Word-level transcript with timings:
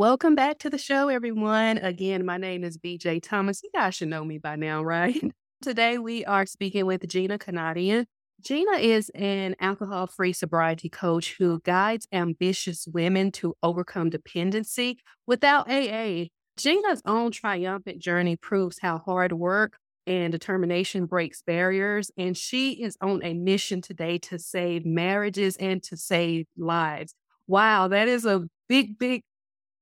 Welcome 0.00 0.34
back 0.34 0.58
to 0.60 0.70
the 0.70 0.78
show, 0.78 1.10
everyone. 1.10 1.76
Again, 1.76 2.24
my 2.24 2.38
name 2.38 2.64
is 2.64 2.78
VJ 2.82 3.20
Thomas. 3.22 3.62
You 3.62 3.68
guys 3.74 3.94
should 3.94 4.08
know 4.08 4.24
me 4.24 4.38
by 4.38 4.56
now, 4.56 4.82
right? 4.96 5.22
Today 5.60 5.98
we 5.98 6.24
are 6.24 6.46
speaking 6.46 6.86
with 6.86 7.06
Gina 7.06 7.38
Kunadian. 7.38 8.06
Gina 8.40 8.78
is 8.78 9.10
an 9.10 9.56
alcohol 9.60 10.06
free 10.06 10.32
sobriety 10.32 10.88
coach 10.88 11.36
who 11.38 11.60
guides 11.66 12.08
ambitious 12.12 12.88
women 12.90 13.30
to 13.32 13.54
overcome 13.62 14.08
dependency 14.08 14.98
without 15.26 15.70
AA. 15.70 16.28
Gina's 16.56 17.02
own 17.04 17.30
triumphant 17.30 17.98
journey 17.98 18.36
proves 18.36 18.78
how 18.80 19.00
hard 19.00 19.34
work 19.34 19.76
and 20.06 20.32
determination 20.32 21.04
breaks 21.04 21.42
barriers. 21.42 22.10
And 22.16 22.34
she 22.38 22.82
is 22.82 22.96
on 23.02 23.22
a 23.22 23.34
mission 23.34 23.82
today 23.82 24.16
to 24.16 24.38
save 24.38 24.86
marriages 24.86 25.58
and 25.58 25.82
to 25.82 25.98
save 25.98 26.46
lives. 26.56 27.14
Wow, 27.46 27.88
that 27.88 28.08
is 28.08 28.24
a 28.24 28.48
big, 28.66 28.98
big 28.98 29.24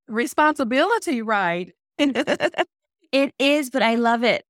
responsibility, 0.09 1.21
right? 1.21 1.73
it 1.99 3.33
is, 3.39 3.69
but 3.69 3.81
I 3.83 3.95
love 3.95 4.23
it. 4.23 4.45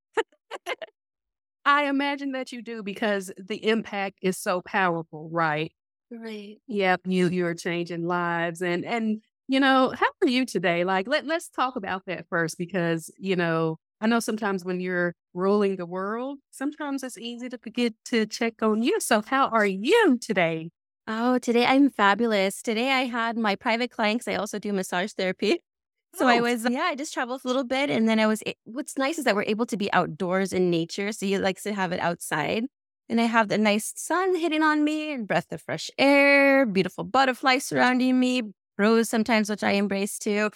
I 1.66 1.85
imagine 1.85 2.32
that 2.32 2.52
you 2.52 2.62
do 2.62 2.82
because 2.84 3.32
the 3.38 3.63
impact 3.68 4.20
is 4.22 4.38
so 4.38 4.62
powerful, 4.62 5.30
right? 5.32 5.72
Right. 6.12 6.58
Yep, 6.68 7.02
you 7.05 7.27
you're 7.30 7.54
changing 7.54 8.05
lives 8.08 8.62
and 8.62 8.84
and 8.85 9.22
you 9.48 9.59
know, 9.59 9.94
how 9.95 10.08
are 10.22 10.27
you 10.27 10.45
today? 10.45 10.84
Like 10.84 11.08
let 11.08 11.26
let's 11.26 11.49
talk 11.49 11.76
about 11.76 12.04
that 12.07 12.27
first 12.30 12.57
because, 12.57 13.12
you 13.18 13.35
know, 13.35 13.77
I 14.02 14.07
know 14.07 14.20
sometimes 14.20 14.63
when 14.66 14.80
you're 14.80 15.13
ruling 15.34 15.76
the 15.76 15.85
world, 15.85 16.40
sometimes 16.52 17.04
it's 17.04 17.18
easy 17.18 17.49
to 17.49 17.57
forget 17.57 17.94
to 18.05 18.26
check 18.26 18.62
on 18.63 18.82
you. 18.84 18.99
So 18.99 19.21
how 19.21 19.48
are 19.49 19.66
you 19.66 20.18
today? 20.21 20.70
Oh, 21.12 21.40
today 21.40 21.65
I'm 21.65 21.90
fabulous. 21.90 22.62
Today 22.62 22.91
I 22.91 23.05
had 23.05 23.38
my 23.38 23.55
private 23.55 23.90
clients. 23.91 24.27
I 24.27 24.35
also 24.35 24.60
do 24.60 24.74
massage 24.74 25.13
therapy. 25.13 25.63
So 26.16 26.27
I 26.27 26.41
Oh, 26.41 26.41
was, 26.41 26.66
yeah, 26.66 26.82
I 26.85 26.96
just 26.96 27.13
traveled 27.13 27.41
a 27.46 27.48
little 27.48 27.63
bit. 27.63 27.90
And 27.91 28.10
then 28.10 28.20
I 28.20 28.27
was, 28.27 28.41
what's 28.66 28.98
nice 28.98 29.20
is 29.20 29.26
that 29.26 29.35
we're 29.35 29.43
able 29.43 29.68
to 29.68 29.77
be 29.77 29.93
outdoors 29.93 30.51
in 30.51 30.71
nature. 30.71 31.12
So 31.12 31.27
you 31.27 31.38
like 31.40 31.62
to 31.62 31.74
have 31.74 31.91
it 31.91 31.99
outside. 31.99 32.66
And 33.07 33.21
I 33.21 33.26
have 33.26 33.48
the 33.48 33.60
nice 33.60 33.93
sun 33.96 34.35
hitting 34.35 34.63
on 34.63 34.84
me 34.84 35.13
and 35.13 35.27
breath 35.27 35.51
of 35.51 35.62
fresh 35.62 35.91
air, 35.99 36.66
beautiful 36.66 37.04
butterflies 37.04 37.63
surrounding 37.66 38.20
me, 38.20 38.41
rose 38.77 39.07
sometimes, 39.07 39.51
which 39.51 39.63
I 39.63 39.73
embrace 39.73 40.18
too. 40.18 40.49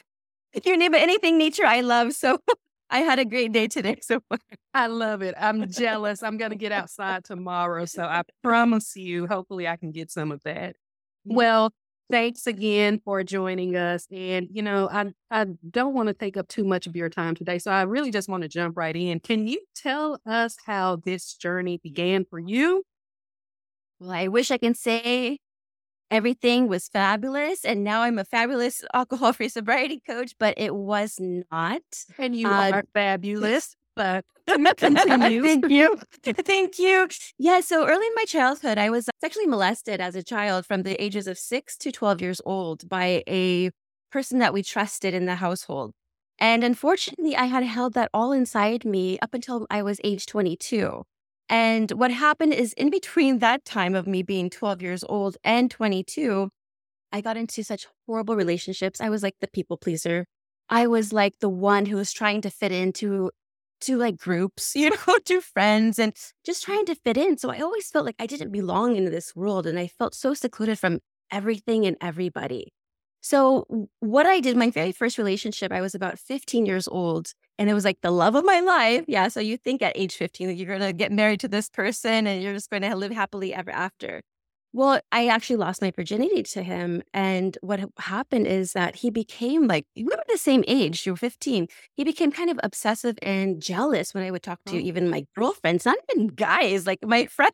You 0.66 0.78
name 0.78 0.94
it, 0.94 1.02
anything 1.02 1.38
nature 1.38 1.66
I 1.66 1.82
love. 1.82 2.14
So 2.14 2.40
I 2.89 3.00
had 3.00 3.20
a 3.20 3.26
great 3.26 3.52
day 3.52 3.67
today 3.67 3.98
so 4.02 4.22
far. 4.30 4.39
I 4.73 4.88
love 4.88 5.22
it. 5.22 5.36
I'm 5.38 5.70
jealous. 5.70 6.23
I'm 6.23 6.38
going 6.38 6.52
to 6.52 6.58
get 6.58 6.72
outside 6.72 7.23
tomorrow. 7.23 7.86
So 7.86 8.03
I 8.03 8.23
promise 8.44 8.95
you, 8.95 9.28
hopefully, 9.28 9.67
I 9.67 9.78
can 9.78 9.92
get 9.92 10.12
some 10.12 10.31
of 10.31 10.42
that. 10.44 10.76
Mm. 11.28 11.36
Well, 11.36 11.73
thanks 12.11 12.48
again 12.48 13.02
for 13.04 13.23
joining 13.23 13.76
us. 13.76 14.08
And, 14.11 14.48
you 14.52 14.61
know, 14.61 14.89
I, 14.92 15.14
I 15.31 15.45
don't 15.70 15.94
want 15.94 16.08
to 16.08 16.14
take 16.14 16.38
up 16.38 16.48
too 16.48 16.64
much 16.64 16.86
of 16.86 16.95
your 16.95 17.09
time 17.09 17.36
today. 17.36 17.59
So 17.59 17.72
I 17.72 17.84
really 17.84 18.11
just 18.11 18.30
want 18.30 18.44
to 18.44 18.50
jump 18.50 18.78
right 18.78 18.95
in. 18.95 19.20
Can 19.20 19.48
you 19.48 19.61
tell 19.76 20.20
us 20.26 20.58
how 20.66 20.98
this 20.98 21.34
journey 21.34 21.80
began 21.81 22.26
for 22.26 22.39
you? 22.39 22.84
Well, 24.00 24.11
I 24.11 24.28
wish 24.28 24.52
I 24.52 24.58
can 24.58 24.76
say 24.76 25.39
everything 26.12 26.68
was 26.68 26.88
fabulous 26.90 27.66
and 27.66 27.84
now 27.84 28.02
I'm 28.02 28.20
a 28.20 28.26
fabulous 28.26 28.84
alcohol 28.94 29.34
free 29.34 29.50
sobriety 29.50 30.02
coach, 30.06 30.34
but 30.40 30.54
it 30.58 30.76
was 30.76 31.18
not. 31.20 31.82
And 32.18 32.36
you 32.36 32.48
Uh, 32.48 32.72
are 32.73 32.84
fabulous, 32.94 33.76
but 33.95 34.26
continue. 34.78 35.42
Thank 35.44 35.70
you. 35.70 36.00
Thank 36.23 36.80
you. 36.80 37.08
Yeah. 37.38 37.62
So 37.62 37.88
early 37.88 38.08
in 38.08 38.16
my 38.16 38.26
childhood, 38.26 38.78
I 38.78 38.90
was 38.90 39.10
sexually 39.22 39.48
molested 39.48 40.02
as 40.02 40.16
a 40.16 40.23
child 40.23 40.66
from 40.66 40.84
the 40.84 41.02
ages 41.04 41.28
of 41.28 41.38
six 41.38 41.78
to 41.78 41.92
12 41.92 42.22
years 42.22 42.42
old 42.45 42.88
by 42.89 43.23
a 43.27 43.72
person 44.11 44.39
that 44.39 44.54
we 44.54 44.61
trusted 44.64 45.14
in 45.14 45.26
the 45.26 45.36
household. 45.36 45.92
And 46.39 46.64
unfortunately, 46.64 47.36
I 47.36 47.45
had 47.45 47.64
held 47.64 47.94
that 47.94 48.10
all 48.14 48.32
inside 48.32 48.83
me 48.86 49.17
up 49.22 49.33
until 49.33 49.66
I 49.70 49.82
was 49.83 50.00
age 50.04 50.26
22. 50.26 51.04
And 51.53 51.91
what 51.91 52.09
happened 52.09 52.55
is, 52.55 52.73
in 52.73 52.89
between 52.89 53.37
that 53.37 53.64
time 53.64 53.93
of 53.93 54.08
me 54.08 54.23
being 54.23 54.49
12 54.49 54.81
years 54.81 55.03
old 55.08 55.37
and 55.43 55.69
22, 55.69 56.49
I 57.11 57.21
got 57.21 57.37
into 57.37 57.64
such 57.64 57.86
horrible 58.08 58.36
relationships. 58.36 58.99
I 58.99 59.09
was 59.09 59.21
like 59.21 59.36
the 59.39 59.47
people 59.47 59.77
pleaser. 59.77 60.25
I 60.67 60.87
was 60.87 61.14
like 61.14 61.33
the 61.41 61.49
one 61.49 61.86
who 61.86 61.97
was 61.97 62.11
trying 62.11 62.41
to 62.41 62.49
fit 62.49 62.71
into 62.71 63.30
to 63.81 63.97
like 63.97 64.17
groups, 64.17 64.75
you 64.75 64.89
know, 64.89 65.19
to 65.25 65.41
friends 65.41 65.99
and 65.99 66.15
just 66.43 66.64
trying 66.64 66.87
to 66.87 66.95
fit 66.95 67.17
in. 67.17 67.37
So 67.37 67.52
I 67.52 67.59
always 67.59 67.87
felt 67.87 68.08
like 68.08 68.15
I 68.17 68.25
didn't 68.25 68.52
belong 68.52 68.95
in 68.95 69.05
this 69.11 69.35
world 69.35 69.67
and 69.67 69.77
I 69.77 69.85
felt 69.85 70.15
so 70.15 70.33
secluded 70.33 70.80
from 70.80 71.02
everything 71.31 71.85
and 71.85 71.97
everybody. 72.02 72.73
So 73.21 73.89
what 73.99 74.25
I 74.25 74.39
did, 74.39 74.58
my 74.58 74.71
very 74.71 74.91
first 74.91 75.20
relationship, 75.20 75.71
I 75.71 75.81
was 75.81 75.93
about 75.93 76.17
15 76.17 76.65
years 76.65 76.87
old 76.87 77.33
and 77.59 77.69
it 77.69 77.73
was 77.73 77.86
like 77.86 77.99
the 78.02 78.11
love 78.11 78.36
of 78.36 78.43
my 78.45 78.59
life. 78.59 79.05
Yeah. 79.08 79.27
So 79.27 79.39
you 79.39 79.58
think 79.58 79.81
at 79.81 79.93
age 79.95 80.15
15 80.15 80.47
that 80.47 80.53
you're 80.55 80.67
going 80.67 80.81
to 80.81 80.93
get 80.93 81.11
married 81.11 81.39
to 81.41 81.47
this 81.47 81.69
person 81.69 82.25
and 82.27 82.41
you're 82.41 82.53
just 82.53 82.69
going 82.69 82.81
to 82.83 82.95
live 82.95 83.11
happily 83.11 83.53
ever 83.53 83.71
after. 83.71 84.21
Well, 84.75 84.99
I 85.11 85.27
actually 85.27 85.58
lost 85.58 85.83
my 85.83 85.91
virginity 85.95 86.41
to 86.41 86.64
him. 86.64 87.03
And 87.14 87.55
what 87.61 87.80
happened 87.99 88.47
is 88.47 88.73
that 88.73 88.95
he 88.95 89.11
became 89.11 89.67
like, 89.67 89.86
we 89.95 90.03
were 90.03 90.17
the 90.27 90.37
same 90.37 90.64
age, 90.67 91.05
you 91.05 91.11
were 91.14 91.17
15. 91.17 91.67
He 91.95 92.03
became 92.03 92.31
kind 92.31 92.49
of 92.49 92.59
obsessive 92.64 93.15
and 93.21 93.61
jealous 93.61 94.15
when 94.15 94.23
I 94.23 94.31
would 94.31 94.41
talk 94.41 94.59
to 94.65 94.75
Oh. 94.75 94.80
even 94.80 95.11
my 95.11 95.25
girlfriends, 95.35 95.85
not 95.85 95.97
even 96.15 96.27
guys, 96.30 96.87
like 96.87 96.99
my 97.05 97.25
friend. 97.37 97.52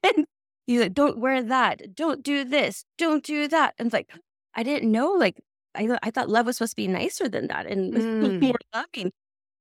He's 0.65 0.79
like, 0.81 0.93
don't 0.93 1.17
wear 1.19 1.43
that. 1.43 1.93
Don't 1.93 2.23
do 2.23 2.45
this. 2.45 2.85
Don't 2.97 3.21
do 3.23 3.49
that. 3.49 3.73
And 3.77 3.87
it's 3.87 3.93
like, 3.93 4.09
I 4.55 4.63
didn't 4.63 4.89
know, 4.89 5.11
like, 5.11 5.41
I, 5.75 5.87
thought- 5.87 5.99
I 6.03 6.11
thought 6.11 6.29
love 6.29 6.45
was 6.45 6.55
supposed 6.57 6.71
to 6.73 6.75
be 6.77 6.87
nicer 6.87 7.27
than 7.27 7.47
that 7.47 7.65
and 7.65 7.93
Mm. 7.95 8.41
more 8.41 8.55
loving. 8.73 9.11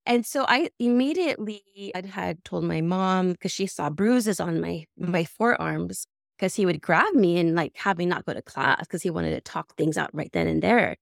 And 0.08 0.26
so 0.26 0.44
I 0.48 0.70
immediately 0.80 1.62
I 1.94 2.02
had 2.06 2.44
told 2.44 2.64
my 2.64 2.80
mom 2.80 3.32
because 3.32 3.52
she 3.52 3.66
saw 3.68 3.90
bruises 3.90 4.40
on 4.40 4.60
my 4.60 4.86
my 4.98 5.24
forearms 5.24 6.06
because 6.38 6.54
he 6.56 6.66
would 6.66 6.80
grab 6.82 7.14
me 7.14 7.38
and 7.38 7.54
like 7.54 7.76
have 7.78 7.98
me 7.98 8.06
not 8.06 8.24
go 8.26 8.34
to 8.34 8.42
class 8.42 8.80
because 8.80 9.02
he 9.02 9.10
wanted 9.10 9.32
to 9.36 9.42
talk 9.42 9.76
things 9.76 9.98
out 9.98 10.10
right 10.14 10.30
then 10.32 10.48
and 10.48 10.62
there. 10.62 10.96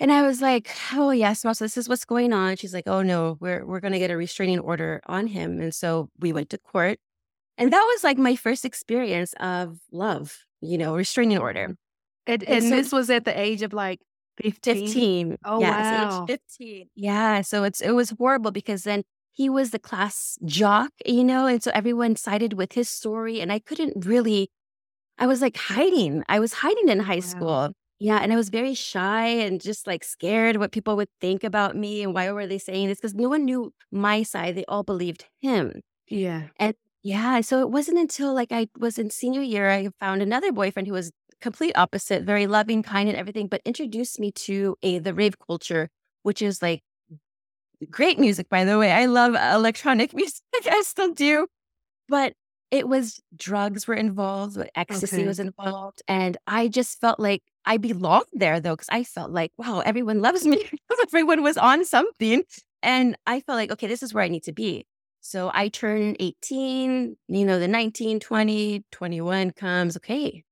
And 0.00 0.12
I 0.12 0.22
was 0.26 0.42
like, 0.42 0.70
"Oh 0.94 1.10
yes, 1.12 1.44
mom, 1.44 1.54
so 1.54 1.64
this 1.64 1.76
is 1.76 1.88
what's 1.88 2.04
going 2.06 2.32
on." 2.32 2.56
She's 2.56 2.74
like, 2.74 2.88
"Oh 2.88 3.02
no, 3.02 3.36
we're 3.40 3.66
we're 3.66 3.80
gonna 3.80 3.98
get 4.00 4.10
a 4.12 4.16
restraining 4.18 4.60
order 4.60 5.00
on 5.06 5.28
him." 5.28 5.60
And 5.60 5.74
so 5.74 6.10
we 6.20 6.32
went 6.32 6.50
to 6.50 6.58
court, 6.58 6.98
and 7.58 7.72
that 7.72 7.82
was 7.94 8.04
like 8.04 8.18
my 8.18 8.36
first 8.36 8.64
experience 8.66 9.34
of 9.40 9.78
love, 9.92 10.38
you 10.62 10.78
know, 10.78 10.96
restraining 10.96 11.38
order. 11.38 11.76
And, 12.26 12.44
And 12.44 12.54
and 12.56 12.64
so- 12.64 12.70
this 12.70 12.92
was 12.92 13.10
at 13.10 13.24
the 13.26 13.38
age 13.38 13.62
of 13.62 13.72
like 13.74 14.00
15. 14.36 14.96
15. 14.96 15.36
Oh, 15.44 15.60
yeah, 15.60 15.70
wow. 15.70 16.24
age 16.24 16.26
15. 16.26 16.88
Yeah. 16.94 17.40
So 17.42 17.64
it's 17.64 17.80
it 17.80 17.92
was 17.92 18.10
horrible 18.18 18.50
because 18.50 18.84
then 18.84 19.02
he 19.32 19.48
was 19.48 19.70
the 19.70 19.78
class 19.78 20.38
jock, 20.44 20.90
you 21.06 21.24
know, 21.24 21.46
and 21.46 21.62
so 21.62 21.70
everyone 21.74 22.16
sided 22.16 22.54
with 22.54 22.72
his 22.74 22.88
story. 22.88 23.40
And 23.40 23.52
I 23.52 23.58
couldn't 23.58 24.04
really, 24.06 24.50
I 25.18 25.26
was 25.26 25.42
like 25.42 25.56
hiding. 25.56 26.24
I 26.28 26.40
was 26.40 26.54
hiding 26.54 26.88
in 26.88 27.00
high 27.00 27.16
Wow. 27.16 27.20
school. 27.20 27.72
Yeah. 28.00 28.18
And 28.18 28.32
I 28.32 28.36
was 28.36 28.48
very 28.50 28.74
shy 28.74 29.26
and 29.28 29.60
just 29.60 29.86
like 29.86 30.04
scared 30.04 30.56
what 30.56 30.72
people 30.72 30.96
would 30.96 31.08
think 31.20 31.44
about 31.44 31.76
me 31.76 32.02
and 32.02 32.14
why 32.14 32.30
were 32.32 32.46
they 32.46 32.58
saying 32.58 32.88
this? 32.88 32.98
Because 32.98 33.14
no 33.14 33.28
one 33.28 33.44
knew 33.44 33.72
my 33.92 34.22
side. 34.24 34.56
They 34.56 34.64
all 34.66 34.82
believed 34.82 35.26
him. 35.40 35.82
Yeah. 36.08 36.48
And 36.58 36.74
yeah. 37.02 37.40
So 37.42 37.60
it 37.60 37.70
wasn't 37.70 37.98
until 37.98 38.34
like 38.34 38.52
I 38.52 38.68
was 38.78 38.98
in 38.98 39.10
senior 39.10 39.42
year, 39.42 39.70
I 39.70 39.88
found 40.00 40.22
another 40.22 40.52
boyfriend 40.52 40.88
who 40.88 40.94
was 40.94 41.12
complete 41.42 41.74
opposite, 41.76 42.24
very 42.24 42.46
loving, 42.46 42.82
kind, 42.82 43.08
and 43.10 43.18
everything, 43.18 43.48
but 43.48 43.62
introduced 43.66 44.20
me 44.20 44.32
to 44.32 44.76
a 44.82 44.98
the 45.00 45.14
rave 45.14 45.36
culture, 45.38 45.90
which 46.24 46.42
is 46.42 46.62
like 46.62 46.82
great 47.90 48.18
music, 48.18 48.48
by 48.48 48.64
the 48.64 48.78
way. 48.78 48.92
I 48.92 49.06
love 49.06 49.34
electronic 49.34 50.14
music. 50.14 50.42
I 50.66 50.82
still 50.82 51.12
do. 51.12 51.46
But 52.08 52.34
it 52.70 52.88
was 52.88 53.20
drugs 53.36 53.86
were 53.88 53.94
involved, 53.94 54.56
but 54.56 54.70
ecstasy 54.76 55.22
Okay. 55.22 55.26
was 55.26 55.40
involved. 55.40 56.02
And 56.08 56.36
I 56.46 56.68
just 56.68 57.00
felt 57.00 57.20
like 57.20 57.42
I 57.66 57.78
belonged 57.78 58.26
there 58.32 58.60
though, 58.60 58.74
because 58.74 58.88
I 58.90 59.04
felt 59.04 59.30
like, 59.32 59.52
wow, 59.58 59.80
everyone 59.80 60.20
loves 60.22 60.46
me. 60.46 60.68
everyone 61.02 61.42
was 61.42 61.58
on 61.58 61.84
something. 61.84 62.44
And 62.82 63.16
I 63.26 63.40
felt 63.40 63.56
like, 63.58 63.72
okay, 63.72 63.88
this 63.88 64.02
is 64.02 64.14
where 64.14 64.24
I 64.24 64.28
need 64.28 64.44
to 64.44 64.52
be. 64.52 64.86
So 65.20 65.50
I 65.54 65.68
turned 65.68 66.16
18, 66.20 67.16
you 67.28 67.44
know, 67.46 67.58
the 67.58 67.68
19, 67.68 68.20
20, 68.20 68.84
21 68.92 69.52
comes, 69.52 69.96
okay, 69.98 70.44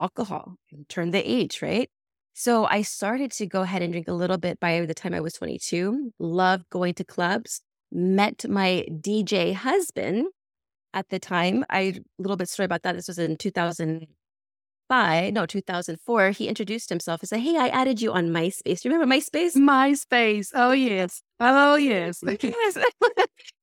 alcohol, 0.00 0.56
turn 0.88 1.10
the 1.10 1.30
age, 1.30 1.62
right? 1.62 1.90
So 2.34 2.64
I 2.64 2.82
started 2.82 3.32
to 3.32 3.46
go 3.46 3.62
ahead 3.62 3.82
and 3.82 3.92
drink 3.92 4.08
a 4.08 4.14
little 4.14 4.38
bit 4.38 4.60
by 4.60 4.86
the 4.86 4.94
time 4.94 5.12
I 5.14 5.20
was 5.20 5.34
22, 5.34 6.12
loved 6.18 6.64
going 6.70 6.94
to 6.94 7.04
clubs, 7.04 7.60
met 7.92 8.48
my 8.48 8.86
DJ 8.90 9.52
husband 9.54 10.28
at 10.94 11.08
the 11.08 11.18
time. 11.18 11.64
I, 11.68 11.80
a 11.80 12.00
little 12.18 12.36
bit 12.36 12.48
story 12.48 12.64
about 12.64 12.82
that. 12.82 12.94
This 12.96 13.08
was 13.08 13.18
in 13.18 13.36
2005, 13.36 15.32
no, 15.32 15.44
2004. 15.44 16.30
He 16.30 16.48
introduced 16.48 16.88
himself 16.88 17.20
and 17.20 17.28
said, 17.28 17.40
Hey, 17.40 17.56
I 17.56 17.68
added 17.68 18.00
you 18.00 18.12
on 18.12 18.28
MySpace. 18.28 18.80
Do 18.80 18.88
you 18.88 18.94
remember 18.94 19.14
MySpace? 19.14 19.56
MySpace. 19.56 20.48
Oh, 20.54 20.72
yes. 20.72 21.22
Oh, 21.40 21.74
yes. 21.74 22.22
Yes. 22.42 22.78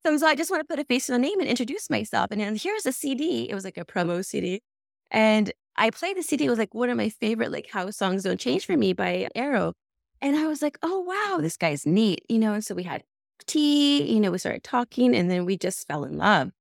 so, 0.06 0.18
so 0.18 0.28
I 0.28 0.36
just 0.36 0.52
want 0.52 0.62
to 0.62 0.68
put 0.68 0.80
a 0.80 0.86
face 0.86 1.10
and 1.10 1.16
a 1.16 1.20
name 1.28 1.40
and 1.40 1.50
introduce 1.50 1.90
myself. 1.90 2.28
And 2.32 2.42
then 2.42 2.56
here's 2.56 2.86
a 2.86 2.92
CD. 2.92 3.50
It 3.50 3.56
was 3.56 3.64
like 3.64 3.78
a 3.78 3.86
promo 3.86 4.24
CD. 4.24 4.62
And 5.10 5.52
I 5.78 5.90
played 5.92 6.18
the 6.18 6.24
CD. 6.24 6.46
It 6.46 6.50
was 6.50 6.60
like 6.60 6.74
one 6.74 6.90
of 6.90 6.98
my 6.98 7.10
favorite 7.10 7.52
like 7.52 7.70
How 7.72 7.90
songs, 7.92 8.24
Don't 8.24 8.40
Change 8.40 8.66
For 8.66 8.76
Me 8.78 8.94
by 8.94 9.28
Arrow. 9.36 9.74
And 10.22 10.36
I 10.36 10.48
was 10.48 10.62
like, 10.62 10.78
oh, 10.82 11.00
wow, 11.02 11.40
this 11.42 11.58
guy's 11.58 11.86
neat, 11.86 12.22
you 12.28 12.40
know? 12.40 12.54
And 12.54 12.66
so 12.66 12.74
we 12.74 12.84
had 12.84 13.04
tea, 13.46 14.02
you 14.12 14.20
know, 14.20 14.32
we 14.32 14.40
started 14.40 14.64
talking 14.64 15.16
and 15.16 15.30
then 15.30 15.46
we 15.46 15.58
just 15.58 15.88
fell 15.88 16.04
in 16.04 16.18
love. 16.18 16.52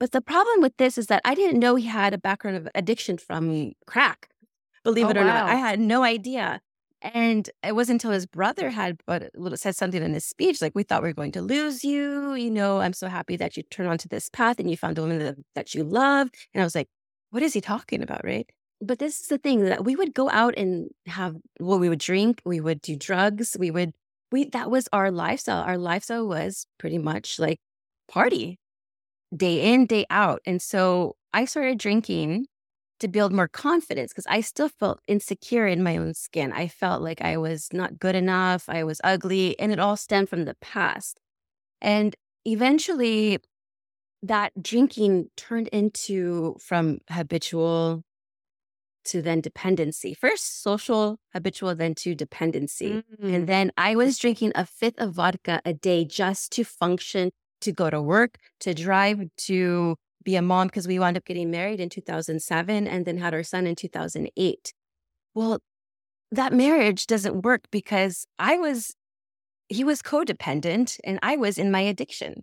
But 0.00 0.10
the 0.12 0.20
problem 0.20 0.60
with 0.60 0.76
this 0.76 0.98
is 0.98 1.06
that 1.06 1.22
I 1.24 1.34
didn't 1.34 1.60
know 1.60 1.76
he 1.76 1.86
had 1.86 2.12
a 2.12 2.18
background 2.18 2.56
of 2.56 2.68
addiction 2.74 3.16
from 3.18 3.72
crack. 3.86 4.28
Believe 4.82 5.06
Oh, 5.06 5.10
it 5.10 5.16
or 5.16 5.24
not. 5.24 5.48
I 5.48 5.54
had 5.54 5.78
no 5.80 6.02
idea. 6.02 6.60
And 7.00 7.48
it 7.62 7.74
wasn't 7.74 8.02
until 8.02 8.10
his 8.12 8.26
brother 8.26 8.70
had 8.70 8.98
but 9.06 9.30
said 9.56 9.76
something 9.76 10.02
in 10.02 10.14
his 10.14 10.24
speech, 10.24 10.60
like, 10.62 10.74
we 10.74 10.82
thought 10.82 11.02
we 11.02 11.08
were 11.08 11.14
going 11.14 11.32
to 11.32 11.42
lose 11.42 11.84
you. 11.84 12.34
You 12.34 12.50
know, 12.50 12.80
I'm 12.80 12.94
so 12.94 13.08
happy 13.08 13.36
that 13.36 13.56
you 13.56 13.62
turned 13.62 13.88
onto 13.90 14.08
this 14.08 14.28
path 14.30 14.58
and 14.58 14.70
you 14.70 14.76
found 14.76 14.98
a 14.98 15.02
woman 15.02 15.18
that, 15.18 15.36
that 15.54 15.74
you 15.74 15.84
love. 15.84 16.28
And 16.52 16.62
I 16.62 16.64
was 16.64 16.74
like, 16.74 16.88
what 17.30 17.42
is 17.42 17.52
he 17.52 17.60
talking 17.60 18.02
about? 18.02 18.24
Right. 18.24 18.48
But 18.80 18.98
this 18.98 19.20
is 19.20 19.28
the 19.28 19.38
thing 19.38 19.64
that 19.64 19.84
we 19.84 19.96
would 19.96 20.14
go 20.14 20.28
out 20.30 20.54
and 20.56 20.90
have, 21.06 21.36
well, 21.58 21.78
we 21.78 21.88
would 21.88 22.00
drink, 22.00 22.42
we 22.44 22.60
would 22.60 22.80
do 22.82 22.96
drugs, 22.96 23.56
we 23.58 23.70
would, 23.70 23.92
we, 24.30 24.44
that 24.50 24.70
was 24.70 24.88
our 24.92 25.10
lifestyle. 25.10 25.62
Our 25.62 25.78
lifestyle 25.78 26.26
was 26.26 26.66
pretty 26.78 26.98
much 26.98 27.38
like 27.38 27.60
party 28.08 28.58
day 29.34 29.72
in, 29.72 29.86
day 29.86 30.06
out. 30.10 30.40
And 30.44 30.60
so 30.60 31.16
I 31.32 31.44
started 31.44 31.78
drinking 31.78 32.46
to 33.00 33.08
build 33.08 33.32
more 33.32 33.48
confidence 33.48 34.12
because 34.12 34.26
I 34.28 34.40
still 34.40 34.68
felt 34.68 35.00
insecure 35.08 35.66
in 35.66 35.82
my 35.82 35.96
own 35.96 36.14
skin. 36.14 36.52
I 36.52 36.68
felt 36.68 37.02
like 37.02 37.20
I 37.20 37.36
was 37.36 37.68
not 37.72 37.98
good 37.98 38.14
enough, 38.14 38.68
I 38.68 38.84
was 38.84 39.00
ugly, 39.02 39.58
and 39.58 39.72
it 39.72 39.80
all 39.80 39.96
stemmed 39.96 40.28
from 40.28 40.44
the 40.44 40.56
past. 40.60 41.18
And 41.80 42.14
eventually, 42.44 43.38
that 44.22 44.52
drinking 44.62 45.28
turned 45.36 45.68
into 45.68 46.56
from 46.60 46.98
habitual 47.10 48.04
to 49.06 49.22
then 49.22 49.40
dependency. 49.40 50.14
First, 50.14 50.62
social, 50.62 51.18
habitual, 51.32 51.74
then 51.74 51.94
to 51.96 52.14
dependency. 52.14 53.04
Mm. 53.20 53.34
And 53.34 53.46
then 53.46 53.72
I 53.76 53.96
was 53.96 54.18
drinking 54.18 54.52
a 54.54 54.66
fifth 54.66 54.98
of 54.98 55.14
vodka 55.14 55.60
a 55.64 55.72
day 55.72 56.04
just 56.04 56.52
to 56.52 56.64
function, 56.64 57.30
to 57.60 57.72
go 57.72 57.90
to 57.90 58.00
work, 58.00 58.38
to 58.60 58.74
drive, 58.74 59.20
to 59.36 59.96
be 60.22 60.36
a 60.36 60.42
mom, 60.42 60.68
because 60.68 60.88
we 60.88 60.98
wound 60.98 61.16
up 61.16 61.24
getting 61.24 61.50
married 61.50 61.80
in 61.80 61.88
2007 61.88 62.86
and 62.86 63.04
then 63.04 63.18
had 63.18 63.34
our 63.34 63.42
son 63.42 63.66
in 63.66 63.74
2008. 63.74 64.72
Well, 65.34 65.58
that 66.30 66.52
marriage 66.52 67.06
doesn't 67.06 67.42
work 67.42 67.64
because 67.70 68.26
I 68.38 68.56
was, 68.56 68.94
he 69.68 69.84
was 69.84 70.02
codependent 70.02 70.98
and 71.04 71.18
I 71.22 71.36
was 71.36 71.58
in 71.58 71.70
my 71.70 71.80
addiction. 71.80 72.42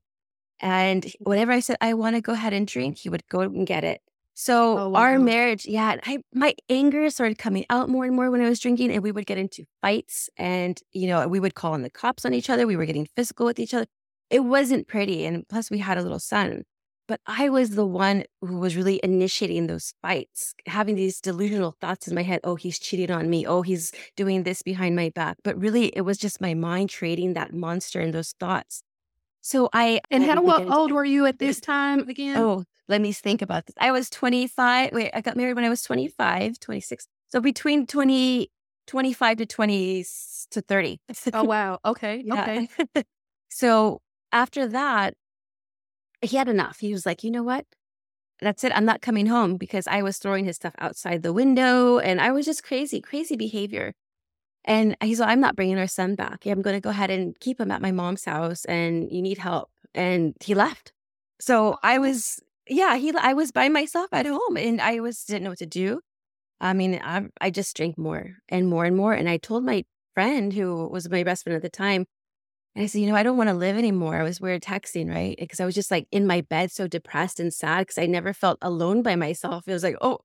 And 0.60 1.12
whenever 1.20 1.52
I 1.52 1.60
said, 1.60 1.78
I 1.82 1.96
want 1.96 2.16
to 2.16 2.22
go 2.22 2.34
ahead 2.34 2.54
and 2.54 2.68
drink, 2.68 3.00
he 3.00 3.10
would 3.10 3.28
go 3.28 3.42
and 3.42 3.66
get 3.66 3.84
it. 3.84 4.02
So 4.42 4.78
Oh, 4.80 4.96
our 4.96 5.20
marriage, 5.20 5.68
yeah, 5.68 5.98
I 6.04 6.18
my 6.34 6.56
anger 6.68 7.08
started 7.12 7.38
coming 7.38 7.64
out 7.70 7.90
more 7.90 8.06
and 8.06 8.16
more 8.16 8.32
when 8.32 8.42
I 8.42 8.50
was 8.50 8.60
drinking, 8.60 8.92
and 8.92 9.04
we 9.04 9.12
would 9.12 9.28
get 9.28 9.38
into 9.38 9.66
fights, 9.84 10.32
and 10.36 10.82
you 10.94 11.08
know 11.08 11.28
we 11.28 11.40
would 11.40 11.54
call 11.54 11.76
in 11.76 11.84
the 11.84 11.92
cops 11.92 12.26
on 12.26 12.34
each 12.34 12.50
other. 12.50 12.66
We 12.66 12.76
were 12.76 12.86
getting 12.88 13.08
physical 13.16 13.46
with 13.46 13.60
each 13.60 13.76
other. 13.76 13.86
It 14.32 14.40
wasn't 14.40 14.88
pretty, 14.88 15.26
and 15.26 15.48
plus 15.48 15.70
we 15.70 15.78
had 15.78 16.00
a 16.00 16.02
little 16.02 16.20
son. 16.20 16.64
But 17.08 17.20
I 17.28 17.50
was 17.50 17.72
the 17.76 17.86
one 17.86 18.24
who 18.42 18.58
was 18.58 18.76
really 18.76 19.00
initiating 19.04 19.68
those 19.68 19.94
fights, 20.02 20.56
having 20.66 20.96
these 20.96 21.22
delusional 21.22 21.76
thoughts 21.80 22.08
in 22.08 22.16
my 22.16 22.24
head. 22.24 22.40
Oh, 22.44 22.56
he's 22.56 22.80
cheating 22.80 23.12
on 23.12 23.30
me. 23.30 23.46
Oh, 23.46 23.62
he's 23.62 23.92
doing 24.16 24.42
this 24.42 24.64
behind 24.64 24.96
my 24.96 25.10
back. 25.14 25.38
But 25.44 25.60
really, 25.60 25.88
it 25.96 26.02
was 26.02 26.18
just 26.18 26.42
my 26.42 26.56
mind 26.56 26.92
creating 26.92 27.34
that 27.34 27.54
monster 27.54 28.00
and 28.00 28.12
those 28.12 28.32
thoughts. 28.40 28.82
So 29.42 29.70
I 29.74 30.02
And 30.10 30.24
how 30.24 30.44
old 30.72 30.92
were 30.92 31.06
you 31.06 31.26
at 31.26 31.40
this 31.40 31.60
time 31.62 32.08
again? 32.08 32.38
Oh, 32.38 32.64
let 32.92 33.02
me 33.02 33.12
think 33.12 33.42
about 33.42 33.66
this. 33.66 33.76
I 33.80 33.92
was 33.92 34.10
25. 34.10 34.92
Wait, 34.92 35.12
I 35.14 35.22
got 35.22 35.36
married 35.36 35.56
when 35.56 35.64
I 35.64 35.70
was 35.70 35.82
25, 35.82 36.60
26. 36.60 37.08
So 37.30 37.40
between 37.40 37.88
20, 37.88 38.52
25 38.86 39.38
to 39.38 39.46
20 39.46 40.06
to 40.52 40.62
30. 40.62 41.00
Oh, 41.34 41.44
wow. 41.46 41.80
Okay. 41.86 42.22
Yeah. 42.24 42.42
Okay. 42.44 43.04
so 43.50 44.02
after 44.32 44.68
that, 44.68 45.16
he 46.22 46.38
had 46.38 46.50
enough. 46.50 46.80
He 46.80 46.92
was 46.92 47.06
like, 47.06 47.24
you 47.24 47.32
know 47.32 47.44
what? 47.44 47.66
That's 48.42 48.64
it. 48.64 48.72
I'm 48.76 48.86
not 48.86 49.02
coming 49.02 49.28
home 49.28 49.56
because 49.56 49.88
I 49.88 50.02
was 50.02 50.18
throwing 50.18 50.46
his 50.46 50.58
stuff 50.58 50.74
outside 50.78 51.24
the 51.24 51.34
window 51.34 52.00
and 52.00 52.20
I 52.20 52.32
was 52.32 52.46
just 52.46 52.64
crazy, 52.64 53.00
crazy 53.00 53.36
behavior. 53.36 53.94
And 54.66 54.96
he's 55.02 55.20
like, 55.20 55.30
I'm 55.30 55.40
not 55.40 55.56
bringing 55.56 55.80
our 55.80 55.88
son 55.88 56.16
back. 56.16 56.46
I'm 56.46 56.62
going 56.62 56.76
to 56.76 56.82
go 56.82 56.90
ahead 56.90 57.10
and 57.10 57.40
keep 57.40 57.60
him 57.60 57.72
at 57.72 57.82
my 57.82 57.92
mom's 57.92 58.26
house 58.26 58.66
and 58.66 59.12
you 59.12 59.22
need 59.22 59.38
help. 59.38 59.70
And 59.96 60.36
he 60.44 60.54
left. 60.54 60.92
So 61.40 61.78
I 61.82 61.98
was, 61.98 62.40
yeah, 62.72 62.98
he, 62.98 63.14
I 63.18 63.34
was 63.34 63.52
by 63.52 63.70
myself 63.70 64.10
at 64.14 64.28
home 64.28 64.58
and 64.58 64.82
I 64.82 65.02
was, 65.02 65.24
didn't 65.26 65.44
know 65.46 65.52
what 65.52 65.60
to 65.60 65.68
do. 65.68 66.02
I 66.62 66.74
mean, 66.74 67.00
I, 67.04 67.28
I 67.42 67.52
just 67.52 67.76
drank 67.78 67.98
more 67.98 68.38
and 68.50 68.70
more 68.70 68.86
and 68.86 68.98
more. 68.98 69.14
And 69.14 69.30
I 69.30 69.38
told 69.38 69.66
my 69.66 69.86
friend 70.16 70.54
who 70.54 70.88
was 70.90 71.10
my 71.10 71.24
best 71.24 71.44
friend 71.44 71.56
at 71.58 71.62
the 71.64 71.70
time, 71.70 72.06
and 72.76 72.84
I 72.84 72.88
said, 72.88 73.02
you 73.02 73.08
know, 73.08 73.16
I 73.16 73.24
don't 73.24 73.38
want 73.38 73.50
to 73.50 73.56
live 73.56 73.78
anymore. 73.78 74.16
I 74.18 74.24
was 74.24 74.42
weird 74.42 74.64
texting, 74.64 75.10
right? 75.10 75.36
Because 75.40 75.60
I 75.62 75.66
was 75.66 75.76
just 75.76 75.92
like 75.92 76.08
in 76.12 76.28
my 76.28 76.42
bed, 76.42 76.72
so 76.72 76.88
depressed 76.88 77.40
and 77.40 77.54
sad 77.54 77.82
because 77.88 77.98
I 78.00 78.08
never 78.08 78.34
felt 78.34 78.60
alone 78.62 79.04
by 79.04 79.16
myself. 79.18 79.68
It 79.68 79.74
was 79.74 79.84
like, 79.84 79.98
oh, 80.02 80.20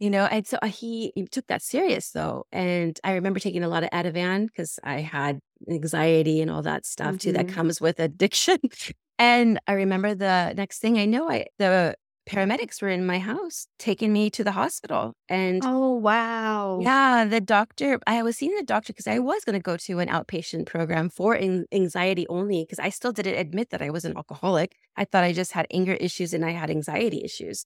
you 0.00 0.10
know. 0.10 0.26
And 0.26 0.46
so 0.46 0.58
uh, 0.62 0.68
he, 0.68 1.12
he 1.14 1.26
took 1.26 1.46
that 1.48 1.62
serious 1.62 2.10
though, 2.12 2.46
and 2.52 2.98
I 3.04 3.12
remember 3.14 3.40
taking 3.40 3.64
a 3.64 3.68
lot 3.68 3.84
of 3.84 3.90
Ativan 3.90 4.46
because 4.46 4.78
I 4.84 5.00
had 5.00 5.40
anxiety 5.70 6.40
and 6.42 6.50
all 6.50 6.62
that 6.62 6.86
stuff 6.86 7.18
too 7.18 7.32
that 7.32 7.48
Mhm. 7.48 7.54
comes 7.54 7.80
with 7.80 8.00
addiction. 8.00 8.58
and 9.18 9.58
I 9.66 9.72
remember 9.72 10.14
the 10.14 10.54
next 10.56 10.78
thing 10.80 10.98
I 10.98 11.04
know, 11.06 11.30
I 11.30 11.46
the 11.58 11.94
paramedics 12.28 12.82
were 12.82 12.88
in 12.90 13.06
my 13.06 13.18
house 13.18 13.66
taking 13.78 14.12
me 14.12 14.30
to 14.30 14.44
the 14.44 14.52
hospital, 14.52 15.14
and 15.28 15.62
Oh, 15.64 15.94
wow. 15.94 16.78
yeah, 16.80 17.24
the 17.24 17.40
doctor, 17.40 17.98
I 18.06 18.22
was 18.22 18.36
seeing 18.36 18.54
the 18.54 18.62
doctor 18.62 18.92
because 18.92 19.06
I 19.06 19.18
was 19.18 19.44
going 19.44 19.54
to 19.58 19.62
go 19.62 19.76
to 19.78 19.98
an 19.98 20.08
outpatient 20.08 20.66
program 20.66 21.08
for 21.10 21.34
an- 21.34 21.66
anxiety 21.72 22.26
only 22.28 22.64
because 22.64 22.78
I 22.78 22.90
still 22.90 23.12
didn't 23.12 23.36
admit 23.38 23.70
that 23.70 23.82
I 23.82 23.90
was 23.90 24.04
an 24.04 24.16
alcoholic. 24.16 24.76
I 24.96 25.04
thought 25.04 25.24
I 25.24 25.32
just 25.32 25.52
had 25.52 25.66
anger 25.72 25.94
issues 25.94 26.34
and 26.34 26.44
I 26.44 26.50
had 26.50 26.70
anxiety 26.70 27.22
issues. 27.24 27.64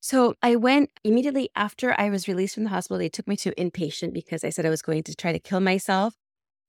So 0.00 0.34
I 0.42 0.56
went 0.56 0.90
immediately 1.04 1.50
after 1.54 1.94
I 2.00 2.08
was 2.08 2.26
released 2.26 2.54
from 2.54 2.64
the 2.64 2.70
hospital. 2.70 2.98
They 2.98 3.10
took 3.10 3.28
me 3.28 3.36
to 3.36 3.52
inpatient 3.56 4.14
because 4.14 4.42
I 4.44 4.48
said 4.50 4.64
I 4.64 4.70
was 4.70 4.82
going 4.82 5.02
to 5.04 5.14
try 5.14 5.32
to 5.32 5.38
kill 5.38 5.60
myself. 5.60 6.14